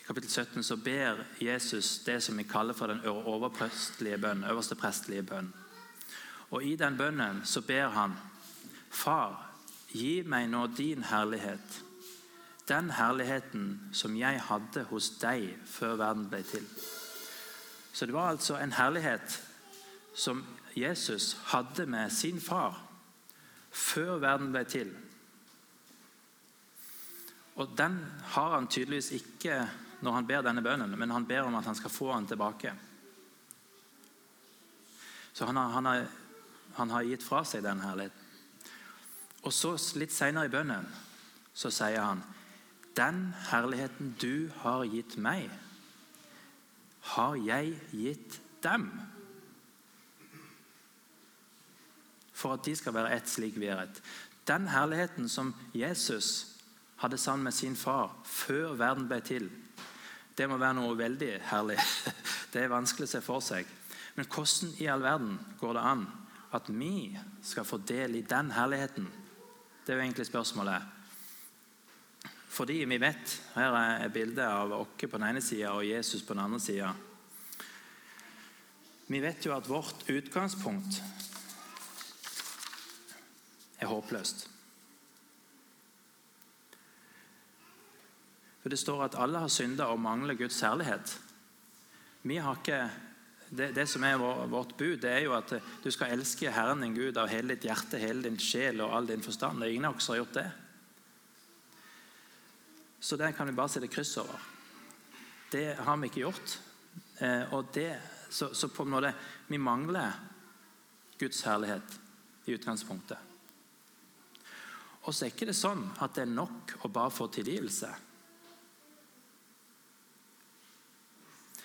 kapittel 0.05 0.29
17 0.29 0.67
så 0.67 0.77
ber 0.77 1.23
Jesus 1.41 2.03
det 2.05 2.19
som 2.21 2.37
vi 2.37 2.45
kaller 2.49 2.77
for 2.77 2.91
den 2.91 3.01
overprestlige 3.07 4.19
bønnen, 4.21 4.45
øverste 4.51 4.77
prestelige 4.77 5.25
bønnen. 5.25 5.53
Og 6.51 6.67
I 6.67 6.75
den 6.77 6.97
bønnen 6.99 7.41
så 7.47 7.63
ber 7.65 7.89
han 7.95 8.17
Far, 8.91 9.37
gi 9.95 10.19
meg 10.27 10.49
nå 10.51 10.65
din 10.75 11.05
herlighet 11.07 11.77
den 12.67 12.91
herligheten 12.91 13.89
som 13.93 14.15
jeg 14.17 14.41
hadde 14.47 14.83
hos 14.89 15.09
deg 15.21 15.49
før 15.65 15.97
verden 15.99 16.27
ble 16.29 16.41
til. 16.45 16.65
Så 17.93 18.05
det 18.05 18.15
var 18.15 18.31
altså 18.31 18.57
en 18.57 18.75
herlighet 18.77 19.39
som 20.15 20.45
Jesus 20.77 21.37
hadde 21.51 21.85
med 21.85 22.11
sin 22.11 22.41
far 22.41 22.79
før 23.71 24.17
verden 24.19 24.51
ble 24.51 24.63
til. 24.67 24.91
Og 27.55 27.73
den 27.77 27.99
har 28.35 28.55
han 28.55 28.67
tydeligvis 28.67 29.11
ikke 29.11 29.67
når 30.01 30.11
han 30.17 30.27
ber 30.27 30.41
denne 30.41 30.63
bønnen, 30.63 30.95
men 30.99 31.11
han 31.11 31.27
ber 31.27 31.45
om 31.45 31.55
at 31.55 31.65
han 31.65 31.75
skal 31.75 31.93
få 31.93 32.13
den 32.15 32.27
tilbake. 32.27 32.73
Så 35.33 35.45
han 35.45 35.55
har, 35.55 35.67
han 35.67 35.85
har, 35.85 36.05
han 36.75 36.89
har 36.89 37.07
gitt 37.07 37.23
fra 37.23 37.43
seg 37.45 37.63
den 37.63 37.83
herligheten. 37.83 38.17
Og 39.41 39.53
så 39.53 39.73
Litt 39.97 40.13
senere 40.13 40.45
i 40.45 40.53
bønnen 40.53 40.85
så 41.53 41.71
sier 41.73 42.03
han 42.03 42.21
Den 42.97 43.33
herligheten 43.49 44.15
du 44.21 44.51
har 44.63 44.83
gitt 44.85 45.17
meg, 45.17 45.49
har 47.15 47.35
jeg 47.39 47.75
gitt 47.95 48.39
dem. 48.63 48.89
For 52.33 52.57
at 52.57 52.65
de 52.65 52.75
skal 52.75 52.95
være 52.95 53.15
ett 53.15 53.29
slik 53.29 53.57
vi 53.61 53.69
er 53.71 53.85
ett. 53.85 54.01
Den 54.47 54.67
herligheten 54.67 55.29
som 55.29 55.53
Jesus 55.73 56.57
hadde 57.01 57.17
sammen 57.17 57.43
med 57.43 57.55
sin 57.55 57.75
far 57.75 58.11
før 58.25 58.75
verden 58.77 59.07
ble 59.09 59.21
til, 59.25 59.49
det 60.37 60.47
må 60.49 60.57
være 60.57 60.79
noe 60.79 60.97
veldig 60.97 61.35
herlig. 61.51 61.77
Det 62.51 62.65
er 62.65 62.71
vanskelig 62.71 63.07
å 63.07 63.11
se 63.13 63.21
for 63.23 63.43
seg. 63.43 63.67
Men 64.17 64.27
hvordan 64.27 64.73
i 64.83 64.87
all 64.91 65.03
verden 65.03 65.37
går 65.59 65.77
det 65.77 65.83
an 65.87 66.01
at 66.51 66.67
vi 66.67 67.13
skal 67.47 67.63
få 67.67 67.77
del 67.87 68.17
i 68.19 68.25
den 68.27 68.51
herligheten? 68.51 69.07
Det 69.85 69.93
er 69.93 70.01
jo 70.01 70.03
egentlig 70.03 70.27
spørsmålet. 70.27 71.00
Fordi 72.51 72.83
vi 72.83 72.99
vet 72.99 73.37
Her 73.55 73.75
er 73.79 74.05
et 74.05 74.13
bilde 74.13 74.43
av 74.43 74.73
oss 74.75 74.99
på 74.99 75.17
den 75.17 75.27
ene 75.29 75.41
sida 75.43 75.71
og 75.71 75.87
Jesus 75.87 76.23
på 76.23 76.35
den 76.35 76.43
andre 76.43 76.59
sida. 76.59 76.91
Vi 79.07 79.19
vet 79.19 79.45
jo 79.45 79.55
at 79.55 79.67
vårt 79.67 80.05
utgangspunkt 80.11 81.01
er 83.79 83.89
håpløst. 83.91 84.47
For 88.61 88.69
Det 88.69 88.79
står 88.79 89.03
at 89.03 89.17
alle 89.19 89.41
har 89.41 89.51
synda 89.51 89.89
og 89.89 89.99
mangler 89.99 90.37
Guds 90.37 90.59
herlighet. 90.61 91.15
Vi 92.23 92.37
har 92.37 92.59
ikke, 92.59 92.81
det, 93.49 93.71
det, 93.75 93.87
som 93.89 94.03
er 94.03 94.21
vårt 94.21 94.77
bud, 94.77 94.99
det 95.01 95.09
er 95.09 95.23
jo 95.25 95.33
at 95.33 95.55
du 95.83 95.91
skal 95.91 96.13
elske 96.13 96.51
Herren 96.53 96.83
din 96.85 96.95
Gud 96.95 97.17
av 97.17 97.31
hele 97.31 97.55
ditt 97.55 97.65
hjerte, 97.65 97.97
hele 97.97 98.23
din 98.27 98.39
sjel 98.39 98.83
og 98.85 98.93
all 98.95 99.09
din 99.09 99.25
forstand. 99.25 99.59
Det 99.59 99.67
er 99.67 99.73
ingen 99.73 99.89
av 99.89 99.97
oss 99.97 100.05
som 100.05 100.13
har 100.13 100.21
gjort 100.21 100.37
det. 100.37 100.49
Så 103.01 103.17
det 103.17 103.31
kan 103.33 103.49
vi 103.49 103.57
bare 103.57 103.73
sette 103.73 103.89
kryss 103.89 104.13
over. 104.21 104.43
Det 105.51 105.73
har 105.73 105.97
vi 105.97 106.09
ikke 106.11 106.21
gjort. 106.21 106.53
Eh, 107.17 107.53
og 107.53 107.71
det, 107.73 107.95
så, 108.29 108.51
så 108.53 108.69
på 108.69 108.85
en 108.85 108.93
måte, 108.93 109.13
vi 109.49 109.57
mangler 109.57 110.13
Guds 111.17 111.41
herlighet 111.49 111.97
i 112.45 112.53
utgangspunktet. 112.53 113.17
Og 115.01 115.15
så 115.15 115.25
er 115.25 115.33
ikke 115.33 115.49
det 115.49 115.57
sånn 115.57 115.81
at 115.97 116.13
det 116.13 116.27
er 116.27 116.33
nok 116.35 116.75
å 116.85 116.93
bare 116.93 117.13
få 117.13 117.25
tilgivelse. 117.33 117.89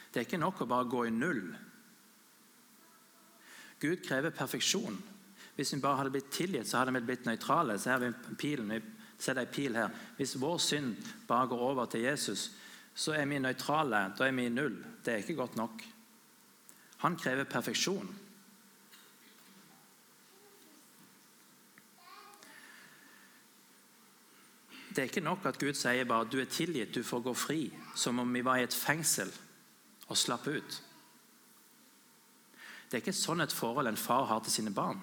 Det 0.08 0.22
er 0.22 0.24
ikke 0.24 0.40
nok 0.40 0.64
å 0.64 0.70
bare 0.70 0.88
gå 0.88 1.04
i 1.04 1.12
null. 1.12 1.42
Gud 3.84 4.00
krever 4.06 4.32
perfeksjon. 4.32 4.96
Hvis 5.56 5.74
vi 5.74 5.82
bare 5.84 6.00
hadde 6.00 6.14
blitt 6.14 6.32
tilgitt, 6.32 6.68
så 6.68 6.80
hadde 6.80 6.96
vi 6.96 7.04
blitt 7.10 7.28
nøytrale. 7.28 7.76
Så 7.76 7.92
her 7.92 8.00
vi 8.06 8.36
pilen, 8.40 8.72
vi 9.18 9.34
det 9.34 9.46
en 9.46 9.52
pil 9.52 9.76
her. 9.76 9.88
Hvis 10.16 10.36
vår 10.40 10.58
synd 10.58 10.96
bare 11.28 11.48
går 11.48 11.58
over 11.58 11.86
til 11.86 12.00
Jesus, 12.00 12.50
så 12.94 13.12
er 13.12 13.26
vi 13.26 13.38
nøytrale. 13.38 14.12
Da 14.18 14.26
er 14.26 14.32
vi 14.32 14.46
i 14.46 14.52
null. 14.52 14.84
Det 15.04 15.12
er 15.12 15.16
ikke 15.16 15.34
godt 15.34 15.56
nok. 15.56 15.82
Han 16.98 17.16
krever 17.16 17.44
perfeksjon. 17.44 18.14
Det 24.96 25.02
er 25.02 25.10
ikke 25.10 25.20
nok 25.20 25.44
at 25.44 25.58
Gud 25.60 25.76
sier 25.76 26.08
bare 26.08 26.24
du 26.32 26.38
er 26.40 26.48
tilgitt, 26.48 26.94
du 26.94 27.02
får 27.04 27.20
gå 27.20 27.32
fri, 27.36 27.60
som 27.94 28.18
om 28.18 28.30
vi 28.32 28.40
var 28.44 28.56
i 28.56 28.64
et 28.64 28.74
fengsel 28.74 29.28
og 30.08 30.16
slapp 30.16 30.46
ut. 30.48 30.78
Det 32.86 32.96
er 32.96 33.02
ikke 33.02 33.12
sånn 33.12 33.44
et 33.44 33.52
forhold 33.52 33.90
en 33.90 34.00
far 34.00 34.24
har 34.30 34.40
til 34.40 34.54
sine 34.54 34.72
barn. 34.72 35.02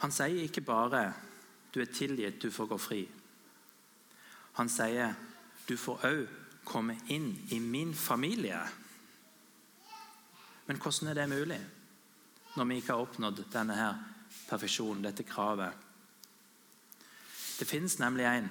Han 0.00 0.12
sier 0.12 0.42
ikke 0.42 0.60
bare 0.64 1.12
'du 1.74 1.80
er 1.80 1.92
tilgitt, 1.92 2.42
du 2.42 2.50
får 2.50 2.66
gå 2.66 2.78
fri'. 2.78 3.08
Han 4.52 4.68
sier 4.68 5.14
'du 5.68 5.76
får 5.76 6.04
òg 6.04 6.28
komme 6.64 6.98
inn 7.08 7.46
i 7.50 7.58
min 7.58 7.94
familie'. 7.94 8.68
Men 10.66 10.76
hvordan 10.76 11.08
er 11.08 11.14
det 11.14 11.28
mulig 11.28 11.60
når 12.56 12.64
vi 12.64 12.74
ikke 12.74 12.92
har 12.92 13.00
oppnådd 13.00 13.44
denne 13.52 13.74
her 13.74 13.94
perfeksjonen, 14.48 15.04
dette 15.04 15.22
kravet? 15.22 15.72
Det 17.58 17.68
finnes 17.68 17.98
nemlig 17.98 18.24
en 18.24 18.50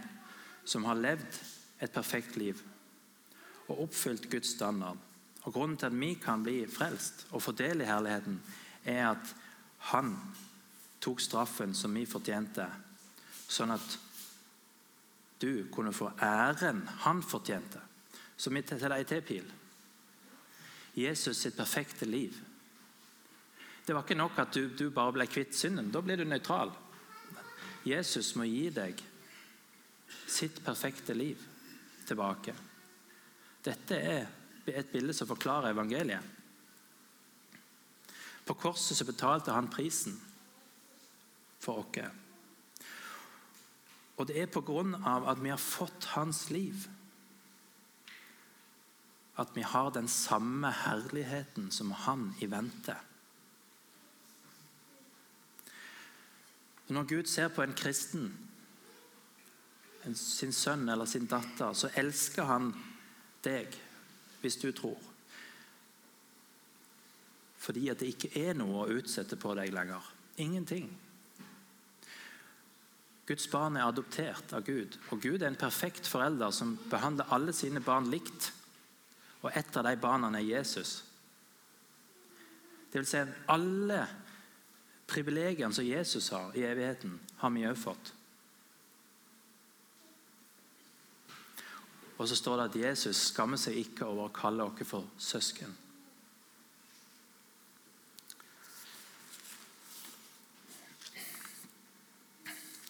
som 0.66 0.84
har 0.84 0.96
levd 0.96 1.40
et 1.82 1.92
perfekt 1.92 2.36
liv 2.36 2.62
og 3.68 3.82
oppfylt 3.82 4.30
Guds 4.30 4.48
standard. 4.56 4.98
Og 5.44 5.54
Grunnen 5.54 5.78
til 5.78 5.86
at 5.86 6.00
vi 6.00 6.14
kan 6.14 6.44
bli 6.44 6.68
frelst 6.68 7.28
og 7.32 7.42
få 7.42 7.52
del 7.52 7.82
i 7.82 7.86
herligheten, 7.86 8.42
er 8.84 9.12
at 9.12 9.36
han 9.78 10.18
tok 11.00 11.22
straffen 11.22 11.74
som 11.76 11.94
vi 11.96 12.06
fortjente, 12.10 12.66
sånn 13.50 13.72
at 13.74 13.98
du 15.40 15.70
kunne 15.72 15.94
få 15.96 16.12
æren 16.20 16.84
han 17.06 17.24
fortjente. 17.24 17.82
Så 18.36 18.52
vi 18.52 18.62
til 18.64 18.80
deg 18.80 19.08
til, 19.08 19.22
Pil. 19.24 19.48
Jesus 21.00 21.40
sitt 21.40 21.56
perfekte 21.56 22.06
liv. 22.06 22.36
Det 23.86 23.96
var 23.96 24.04
ikke 24.04 24.20
nok 24.20 24.40
at 24.44 24.54
du, 24.54 24.68
du 24.76 24.90
bare 24.94 25.16
ble 25.16 25.28
kvitt 25.28 25.56
synden. 25.56 25.92
Da 25.92 26.02
blir 26.04 26.20
du 26.20 26.28
nøytral. 26.28 26.74
Jesus 27.88 28.34
må 28.36 28.46
gi 28.46 28.68
deg 28.76 29.00
sitt 30.30 30.60
perfekte 30.66 31.16
liv 31.16 31.40
tilbake. 32.06 32.54
Dette 33.64 33.98
er 33.98 34.28
et 34.70 34.92
bilde 34.92 35.16
som 35.16 35.30
forklarer 35.30 35.72
evangeliet. 35.74 36.36
På 38.46 38.56
korset 38.58 38.98
så 38.98 39.06
betalte 39.08 39.54
han 39.54 39.72
prisen 39.72 40.18
for 41.70 41.84
oss. 41.84 42.16
Og 44.20 44.28
det 44.28 44.42
er 44.42 44.50
på 44.52 44.62
grunn 44.68 44.98
av 45.08 45.30
at 45.32 45.40
vi 45.40 45.52
har 45.54 45.62
fått 45.62 46.10
hans 46.18 46.50
liv, 46.52 46.90
at 49.40 49.54
vi 49.56 49.64
har 49.64 49.94
den 49.96 50.10
samme 50.12 50.74
herligheten 50.76 51.70
som 51.72 51.94
han 51.96 52.34
i 52.44 52.50
vente. 52.52 52.98
Når 56.90 57.08
Gud 57.08 57.30
ser 57.32 57.48
på 57.54 57.64
en 57.64 57.78
kristen, 57.78 58.32
sin 60.16 60.52
sønn 60.56 60.90
eller 60.90 61.06
sin 61.08 61.30
datter, 61.30 61.72
så 61.78 61.92
elsker 61.96 62.50
han 62.50 62.74
deg 63.46 63.76
hvis 64.42 64.58
du 64.60 64.72
tror. 64.76 64.98
Fordi 67.60 67.88
at 67.92 68.02
det 68.02 68.16
ikke 68.16 68.34
er 68.42 68.58
noe 68.58 68.84
å 68.84 68.98
utsette 69.00 69.38
på 69.40 69.54
deg 69.56 69.72
lenger. 69.76 70.04
Ingenting. 70.40 70.90
Guds 73.30 73.46
barn 73.52 73.78
er 73.78 73.86
adoptert 73.86 74.56
av 74.58 74.64
Gud, 74.66 74.96
og 75.14 75.22
Gud 75.22 75.44
er 75.44 75.52
en 75.52 75.60
perfekt 75.60 76.08
forelder 76.10 76.50
som 76.56 76.74
behandler 76.90 77.30
alle 77.36 77.54
sine 77.54 77.82
barn 77.86 78.08
likt. 78.10 78.48
Og 79.44 79.52
et 79.54 79.78
av 79.78 79.86
de 79.86 79.92
barna 80.02 80.32
er 80.34 80.48
Jesus. 80.48 81.04
Det 82.90 82.98
vil 82.98 83.08
si 83.08 83.20
at 83.22 83.36
alle 83.54 84.00
privilegiene 85.10 85.74
som 85.74 85.86
Jesus 85.86 86.32
har 86.34 86.58
i 86.58 86.66
evigheten, 86.66 87.20
har 87.38 87.54
vi 87.54 87.68
òg 87.70 87.78
fått. 87.78 88.16
Og 92.18 92.28
så 92.28 92.36
står 92.36 92.58
det 92.58 92.66
at 92.66 92.80
Jesus 92.82 93.28
skammer 93.30 93.62
seg 93.62 93.78
ikke 93.80 94.10
over 94.10 94.28
å 94.28 94.34
kalle 94.36 94.66
oss 94.66 94.90
for 94.90 95.06
søsken. 95.22 95.78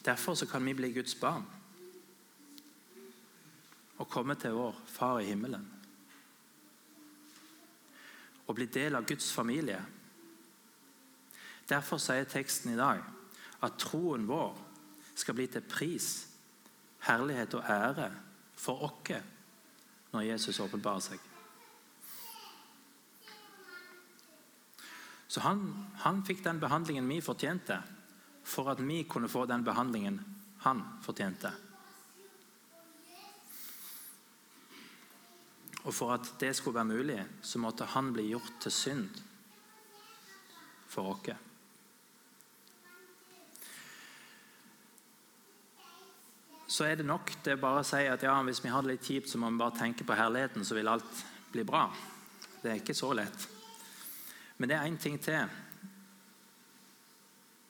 Derfor 0.10 0.34
så 0.36 0.48
kan 0.50 0.66
vi 0.66 0.74
bli 0.74 0.90
Guds 0.94 1.14
barn 1.16 1.44
og 4.00 4.08
komme 4.10 4.34
til 4.40 4.56
vår 4.58 4.78
Far 4.90 5.20
i 5.22 5.28
himmelen. 5.28 5.68
Og 8.48 8.56
bli 8.58 8.66
del 8.66 8.98
av 8.98 9.06
Guds 9.06 9.28
familie. 9.36 9.78
Derfor 11.70 12.02
sier 12.02 12.26
teksten 12.26 12.74
i 12.74 12.80
dag 12.80 13.04
at 13.62 13.78
troen 13.78 14.26
vår 14.26 14.58
skal 15.14 15.38
bli 15.38 15.46
til 15.52 15.68
pris, 15.70 16.08
herlighet 17.06 17.54
og 17.60 17.70
ære 17.70 18.10
for 18.58 18.88
oss 18.90 19.14
når 20.10 20.26
Jesus 20.32 20.60
åpenbarer 20.66 21.06
seg. 21.06 21.30
Så 25.30 25.46
han, 25.46 25.62
han, 26.02 26.26
fikk 26.26 26.42
den 26.42 26.58
behandlingen 26.58 27.06
vi 27.06 27.22
fortjente, 27.22 27.84
for 28.44 28.72
at 28.72 28.82
vi 28.84 29.04
kunne 29.04 29.30
få 29.30 29.46
den 29.46 29.64
behandlingen 29.64 30.20
han 30.66 30.84
fortjente. 31.04 31.52
Og 35.84 35.94
for 35.96 36.14
at 36.14 36.34
det 36.42 36.56
skulle 36.56 36.76
være 36.76 36.92
mulig, 36.92 37.20
så 37.42 37.60
måtte 37.60 37.88
han 37.96 38.12
bli 38.14 38.30
gjort 38.32 38.58
til 38.62 38.72
synd 38.72 39.22
for 40.90 41.14
oss. 41.14 41.38
så 46.70 46.86
er 46.86 46.96
det 46.96 47.04
nok 47.10 47.32
det 47.44 47.58
bare 47.60 47.82
å 47.82 47.88
si 47.88 48.06
at 48.08 48.22
ja, 48.24 48.36
hvis 48.46 48.62
vi 48.64 48.70
har 48.72 48.86
det 48.86 48.94
litt 48.94 49.08
kjipt, 49.08 49.28
så 49.28 49.40
må 49.42 49.50
vi 49.50 49.58
bare 49.60 49.76
tenke 49.76 50.06
på 50.08 50.16
herligheten, 50.16 50.64
så 50.64 50.78
vil 50.78 50.88
alt 50.88 51.24
bli 51.52 51.66
bra. 51.68 51.88
Det 52.62 52.70
er 52.70 52.78
ikke 52.80 52.96
så 52.96 53.10
lett. 53.18 53.48
Men 54.56 54.70
det 54.70 54.78
er 54.78 54.86
én 54.88 55.00
ting 55.02 55.18
til 55.20 55.42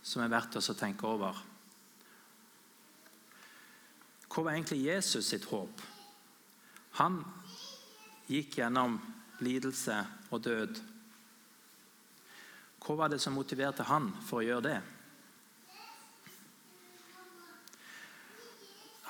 som 0.10 0.24
er 0.24 0.32
verdt 0.32 0.58
oss 0.58 0.72
å 0.74 0.78
tenke 0.78 1.06
over. 1.06 1.38
Hva 4.30 4.44
var 4.46 4.56
egentlig 4.56 4.82
Jesus 4.88 5.30
sitt 5.30 5.46
håp? 5.52 5.84
Han 6.98 7.20
gikk 8.30 8.58
gjennom 8.58 8.98
lidelse 9.46 10.00
og 10.34 10.42
død. 10.46 10.82
Hva 12.82 12.98
var 12.98 13.14
det 13.14 13.22
som 13.22 13.38
motiverte 13.38 13.86
han 13.86 14.10
for 14.26 14.42
å 14.42 14.48
gjøre 14.48 14.66
det? 14.66 14.80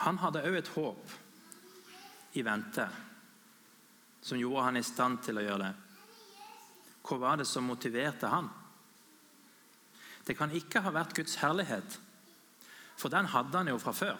Han 0.04 0.20
hadde 0.20 0.44
òg 0.48 0.60
et 0.60 0.76
håp 0.76 1.18
i 2.40 2.44
vente 2.44 2.86
som 4.24 4.40
gjorde 4.40 4.68
han 4.68 4.80
i 4.80 4.84
stand 4.84 5.24
til 5.24 5.40
å 5.40 5.44
gjøre 5.48 5.64
det. 5.64 5.76
Hva 7.08 7.24
var 7.24 7.40
det 7.40 7.48
som 7.48 7.68
motiverte 7.68 8.28
han? 8.32 8.52
Det 10.30 10.36
kan 10.38 10.52
ikke 10.54 10.84
ha 10.86 10.92
vært 10.94 11.16
Guds 11.18 11.40
herlighet, 11.42 11.96
for 13.02 13.10
den 13.10 13.26
hadde 13.34 13.58
han 13.58 13.72
jo 13.72 13.80
fra 13.82 13.96
før. 13.98 14.18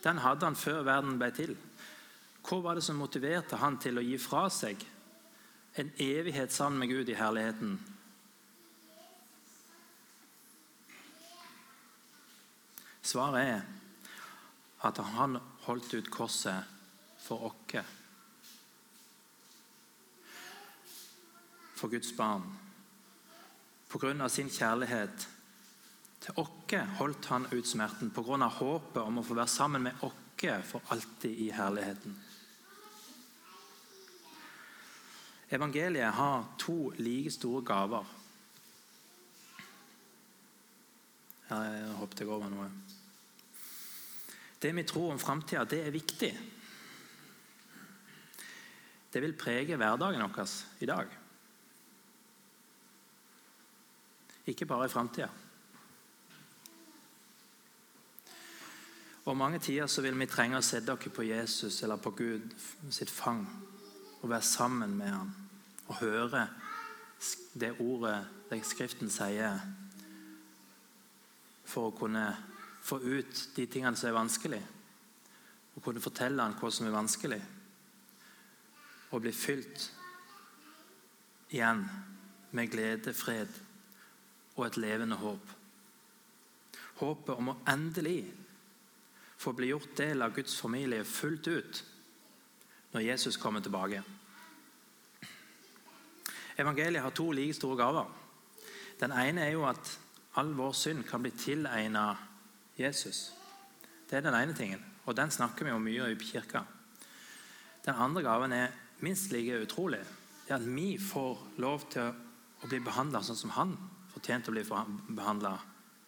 Den 0.00 0.22
hadde 0.24 0.46
han 0.48 0.54
før 0.56 0.86
verden 0.86 1.18
ble 1.20 1.26
til. 1.36 1.50
Hva 2.40 2.62
var 2.64 2.78
det 2.78 2.84
som 2.86 2.96
motiverte 2.96 3.58
han 3.60 3.74
til 3.76 4.00
å 4.00 4.04
gi 4.04 4.14
fra 4.16 4.46
seg 4.48 4.80
en 5.76 5.90
evighet 6.00 6.54
sammen 6.54 6.80
med 6.80 6.88
Gud 6.88 7.10
i 7.12 7.16
herligheten? 7.18 7.74
Svaret 13.04 13.50
er 13.50 13.66
at 14.88 15.00
han 15.12 15.36
holdt 15.66 15.92
ut 15.92 16.08
korset 16.14 16.70
for 17.20 17.50
oss. 17.50 17.84
For 21.76 21.92
Guds 21.92 22.14
barn. 22.16 22.48
På 23.92 24.00
grunn 24.00 24.24
av 24.24 24.32
sin 24.32 24.48
kjærlighet 24.48 25.28
til 26.20 26.36
oss 26.40 26.74
holdt 26.98 27.28
han 27.32 27.46
ut 27.52 27.66
smerten 27.66 28.10
på 28.12 28.24
grunn 28.26 28.44
av 28.44 28.58
håpet 28.60 29.00
om 29.02 29.20
å 29.20 29.24
få 29.24 29.36
være 29.38 29.50
sammen 29.50 29.88
med 29.88 30.04
oss 30.04 30.16
for 30.64 30.92
alltid 30.92 31.40
i 31.44 31.50
herligheten. 31.52 32.14
Evangeliet 35.52 36.14
har 36.14 36.44
to 36.58 36.92
like 37.02 37.32
store 37.34 37.60
gaver. 37.66 38.06
Jeg 41.50 41.90
hoppet 41.98 42.22
jeg 42.22 42.30
over 42.30 42.52
noe. 42.52 42.68
Det 44.60 44.70
vi 44.76 44.86
tror 44.86 45.12
om 45.12 45.20
framtida, 45.20 45.64
det 45.64 45.82
er 45.82 45.92
viktig. 45.92 46.30
Det 49.10 49.22
vil 49.24 49.34
prege 49.34 49.76
hverdagen 49.76 50.22
vår 50.22 50.56
i 50.84 50.88
dag. 50.88 51.14
Ikke 54.46 54.68
bare 54.70 54.86
i 54.86 54.92
framtida. 54.92 55.28
Og 59.30 59.36
Mange 59.36 59.58
tider 59.58 59.86
så 59.86 60.02
vil 60.02 60.16
vi 60.18 60.26
trenge 60.26 60.58
å 60.58 60.64
sette 60.64 60.90
dere 60.90 61.10
på 61.14 61.22
Jesus 61.22 61.76
eller 61.86 62.00
på 62.02 62.10
Gud 62.18 62.50
sitt 62.90 63.12
fang 63.14 63.44
og 64.20 64.24
være 64.26 64.42
sammen 64.42 64.96
med 64.98 65.12
ham 65.14 65.28
og 65.86 66.00
høre 66.00 66.40
det 67.54 67.68
ordet 67.78 68.16
det 68.50 68.58
Skriften 68.66 69.10
sier, 69.12 69.60
for 71.62 71.92
å 71.92 71.94
kunne 71.94 72.24
få 72.82 72.98
ut 72.98 73.44
de 73.54 73.68
tingene 73.70 73.94
som 73.94 74.10
er 74.10 74.16
vanskelig, 74.18 74.60
og 75.76 75.84
kunne 75.84 76.02
fortelle 76.02 76.42
han 76.42 76.58
hva 76.58 76.72
som 76.74 76.88
er 76.88 76.96
vanskelig, 76.96 77.40
og 79.14 79.22
bli 79.22 79.34
fylt 79.34 79.86
igjen 81.54 81.86
med 82.50 82.74
glede, 82.74 83.14
fred 83.14 83.62
og 84.56 84.66
et 84.66 84.82
levende 84.82 85.22
håp. 85.22 85.56
Håpet 86.98 87.36
om 87.36 87.54
å 87.54 87.60
endelig 87.70 88.24
få 89.40 89.52
bli 89.56 89.70
gjort 89.72 89.96
del 89.96 90.22
av 90.22 90.34
Guds 90.36 90.58
familie 90.60 91.04
fullt 91.04 91.48
ut 91.48 91.84
når 92.92 93.06
Jesus 93.06 93.38
kommer 93.40 93.62
tilbake. 93.64 94.02
Evangeliet 96.60 97.02
har 97.02 97.14
to 97.16 97.30
like 97.32 97.54
store 97.56 97.78
gaver. 97.78 98.08
Den 99.00 99.14
ene 99.16 99.46
er 99.46 99.54
jo 99.54 99.64
at 99.64 99.94
all 100.36 100.52
vår 100.58 100.74
synd 100.76 101.06
kan 101.08 101.22
bli 101.24 101.32
tilegnet 101.32 102.20
Jesus. 102.76 103.30
Det 104.10 104.18
er 104.18 104.26
den 104.26 104.36
ene 104.36 104.54
tingen, 104.56 104.82
og 105.06 105.16
den 105.16 105.30
snakker 105.30 105.64
vi 105.64 105.72
om 105.72 105.84
mye 105.84 106.10
i 106.10 106.18
kirka. 106.20 106.64
Den 107.86 107.96
andre 107.96 108.22
gaven 108.22 108.52
er 108.52 108.74
minst 109.00 109.32
like 109.32 109.62
utrolig. 109.62 110.02
Det 110.44 110.52
er 110.52 110.58
at 110.58 110.68
vi 110.68 110.98
får 110.98 111.46
lov 111.62 111.86
til 111.90 112.10
å 112.60 112.68
bli 112.68 112.82
behandla 112.84 113.22
sånn 113.24 113.38
som 113.38 113.54
han 113.56 113.72
fortjente 114.12 114.50
å 114.50 114.54
bli 114.54 114.66
behandla. 115.16 115.54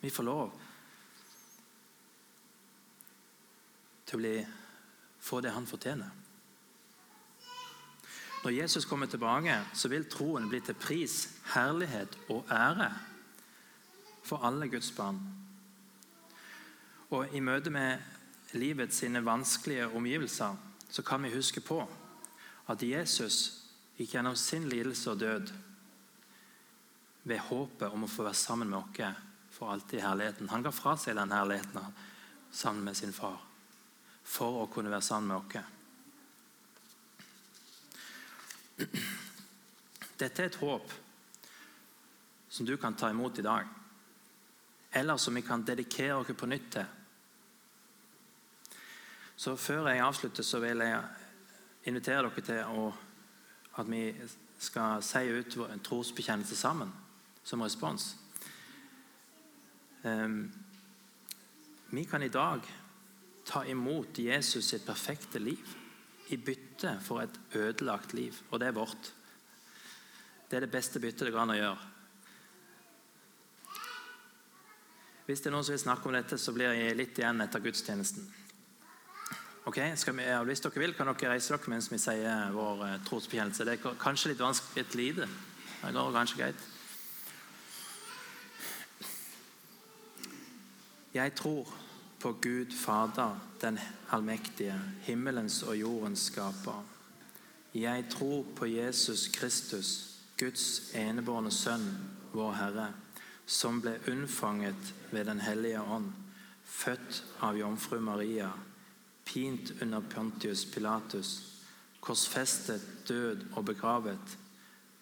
Vi 0.03 0.11
får 0.11 0.29
lov 0.29 0.53
til 4.13 4.21
å 4.21 4.23
bli, 4.23 4.47
få 5.23 5.41
det 5.41 5.55
han 5.55 5.67
fortjener. 5.67 6.11
Når 8.43 8.51
Jesus 8.51 8.85
kommer 8.85 9.07
tilbake, 9.07 9.55
så 9.75 9.89
vil 9.89 10.09
troen 10.11 10.49
bli 10.51 10.61
til 10.61 10.75
pris, 10.77 11.29
herlighet 11.55 12.19
og 12.35 12.51
ære 12.51 12.91
for 14.27 14.45
alle 14.45 14.69
Guds 14.69 14.91
barn. 14.93 15.21
Og 17.15 17.33
I 17.33 17.41
møte 17.41 17.71
med 17.71 18.03
livets 18.59 18.99
sine 19.01 19.23
vanskelige 19.25 19.87
omgivelser 19.89 20.59
så 20.93 21.05
kan 21.07 21.23
vi 21.23 21.33
huske 21.33 21.63
på 21.65 21.79
at 22.69 22.83
Jesus 22.83 23.39
gikk 23.97 24.17
gjennom 24.17 24.37
sin 24.37 24.67
lidelse 24.69 25.15
og 25.15 25.21
død 25.21 25.53
ved 27.25 27.41
håpet 27.47 27.95
om 27.95 28.05
å 28.05 28.11
få 28.11 28.27
være 28.27 28.37
sammen 28.37 28.69
med 28.75 28.83
oss 28.83 29.25
for 29.53 29.73
alltid 29.73 30.01
i 30.01 30.05
herligheten. 30.05 30.51
Han 30.51 30.67
ga 30.67 30.75
fra 30.75 30.97
seg 30.99 31.17
den 31.17 31.33
herligheten 31.33 31.97
sammen 32.51 32.85
med 32.85 32.99
sin 32.99 33.15
far 33.17 33.52
for 34.25 34.63
å 34.63 34.71
kunne 34.73 34.91
være 34.91 35.03
sammen 35.03 35.29
med 35.29 35.37
oss. 35.37 35.47
Dette 40.19 40.43
er 40.43 40.47
et 40.49 40.61
håp 40.63 40.93
som 42.53 42.67
du 42.67 42.77
kan 42.77 42.95
ta 42.95 43.11
imot 43.11 43.39
i 43.39 43.47
dag, 43.47 43.67
eller 44.93 45.17
som 45.17 45.35
vi 45.35 45.43
kan 45.43 45.65
dedikere 45.65 46.17
oss 46.21 46.37
på 46.37 46.47
nytt 46.47 46.71
til 46.77 46.87
så 49.43 49.57
Før 49.57 49.89
jeg 49.89 49.99
avslutter, 49.99 50.43
så 50.43 50.61
vil 50.63 50.85
jeg 50.85 51.01
invitere 51.91 52.29
dere 52.29 52.43
til 52.47 52.79
å, 52.79 52.93
at 53.75 53.89
vi 53.91 54.05
skal 54.63 55.03
si 55.03 55.23
ut 55.35 55.57
en 55.67 55.83
trosbekjennelse 55.83 56.57
sammen 56.57 56.93
som 57.43 57.65
respons. 57.65 58.13
Um, 60.05 60.53
vi 61.91 62.05
kan 62.05 62.23
i 62.23 62.31
dag 62.31 62.63
ta 63.47 63.65
imot 63.67 64.19
Jesus 64.19 64.69
sitt 64.71 64.85
perfekte 64.87 65.41
liv 65.43 65.77
i 66.33 66.39
bytte 66.39 66.97
for 67.05 67.23
et 67.23 67.39
ødelagt 67.59 68.15
liv, 68.15 68.37
og 68.51 68.61
det 68.61 68.69
er 68.69 68.77
vårt. 68.77 69.13
Det 70.51 70.57
er 70.57 70.67
det 70.67 70.73
beste 70.73 71.01
byttet 71.01 71.27
det 71.27 71.33
går 71.33 71.43
an 71.45 71.55
å 71.55 71.59
gjøre. 71.59 71.89
Hvis 75.27 75.41
det 75.41 75.49
er 75.49 75.55
noen 75.55 75.65
som 75.65 75.75
vil 75.77 75.85
snakke 75.85 76.09
om 76.09 76.17
dette, 76.17 76.39
så 76.39 76.53
blir 76.53 76.75
jeg 76.75 76.97
litt 76.99 77.19
igjen 77.19 77.41
etter 77.45 77.63
gudstjenesten. 77.63 78.25
Ok, 79.65 79.79
vi, 79.79 80.25
Hvis 80.45 80.61
dere 80.61 80.83
vil, 80.83 80.95
kan 80.99 81.07
dere 81.07 81.37
reise 81.37 81.55
dere 81.55 81.71
mens 81.71 81.87
vi 81.93 81.99
sier 82.03 82.51
vår 82.51 82.83
uh, 82.83 82.95
trosbekjennelse. 83.07 83.65
Det 83.65 83.77
er 83.77 84.01
kanskje 84.03 84.33
litt 84.33 84.43
vanskelig, 84.43 84.83
litt 84.83 84.97
lite. 84.99 85.29
Det 85.83 85.93
går 85.95 86.17
kanskje 86.17 86.41
greit. 86.41 86.69
Jeg 91.13 91.35
tror 91.39 91.71
på 92.23 92.33
Gud 92.33 92.73
Fader, 92.73 93.37
den 93.61 93.79
allmektige, 94.11 94.79
himmelens 95.03 95.63
og 95.63 95.77
jordens 95.81 96.29
skaper. 96.31 96.85
Jeg 97.75 98.05
tror 98.11 98.47
på 98.57 98.67
Jesus 98.67 99.29
Kristus, 99.29 100.19
Guds 100.39 100.95
enebårne 100.95 101.51
Sønn, 101.51 101.87
vår 102.33 102.53
Herre, 102.53 102.91
som 103.47 103.81
ble 103.83 103.99
unnfanget 104.09 104.95
ved 105.11 105.25
Den 105.25 105.41
hellige 105.41 105.83
ånd, 105.83 106.13
født 106.65 107.25
av 107.41 107.59
jomfru 107.59 108.01
Maria 108.01 108.53
pint 109.25 109.73
under 109.83 110.01
Pontius 110.01 110.65
Pilatus, 110.65 111.43
korsfestet, 112.01 112.83
død 113.09 113.47
og 113.57 113.65
begravet, 113.65 114.39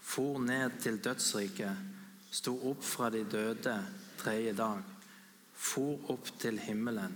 for 0.00 0.38
ned 0.38 0.70
til 0.80 0.98
dødsriket, 1.04 1.76
sto 2.30 2.54
opp 2.70 2.84
fra 2.84 3.10
de 3.10 3.24
døde 3.24 3.76
tredje 4.18 4.52
dag, 4.56 4.82
for 5.60 6.10
opp 6.12 6.30
til 6.40 6.58
himmelen, 6.62 7.14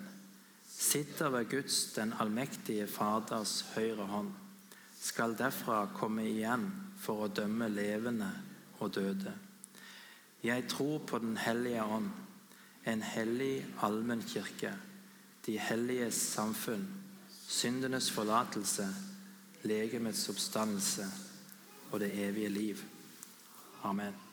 sitter 0.69 1.33
ved 1.33 1.49
Guds, 1.51 1.79
den 1.97 2.13
allmektige 2.21 2.87
Faders 2.91 3.63
høyre 3.75 4.07
hånd, 4.11 4.33
skal 5.01 5.37
derfra 5.39 5.87
komme 5.97 6.27
igjen 6.29 6.67
for 7.01 7.25
å 7.25 7.33
dømme 7.33 7.69
levende 7.73 8.31
og 8.81 8.95
døde. 8.95 9.33
Jeg 10.45 10.69
tror 10.69 10.99
på 11.09 11.19
Den 11.19 11.37
hellige 11.41 11.85
ånd, 11.85 12.11
en 12.85 13.03
hellig 13.03 13.65
allmennkirke 13.81 14.75
de 15.47 15.59
helliges 15.61 16.17
samfunn, 16.33 16.87
syndenes 17.49 18.09
forlatelse, 18.13 18.87
legemets 19.69 20.29
oppstandelse 20.33 21.09
og 21.91 22.01
det 22.01 22.13
evige 22.27 22.49
liv. 22.49 22.85
Amen. 23.85 24.24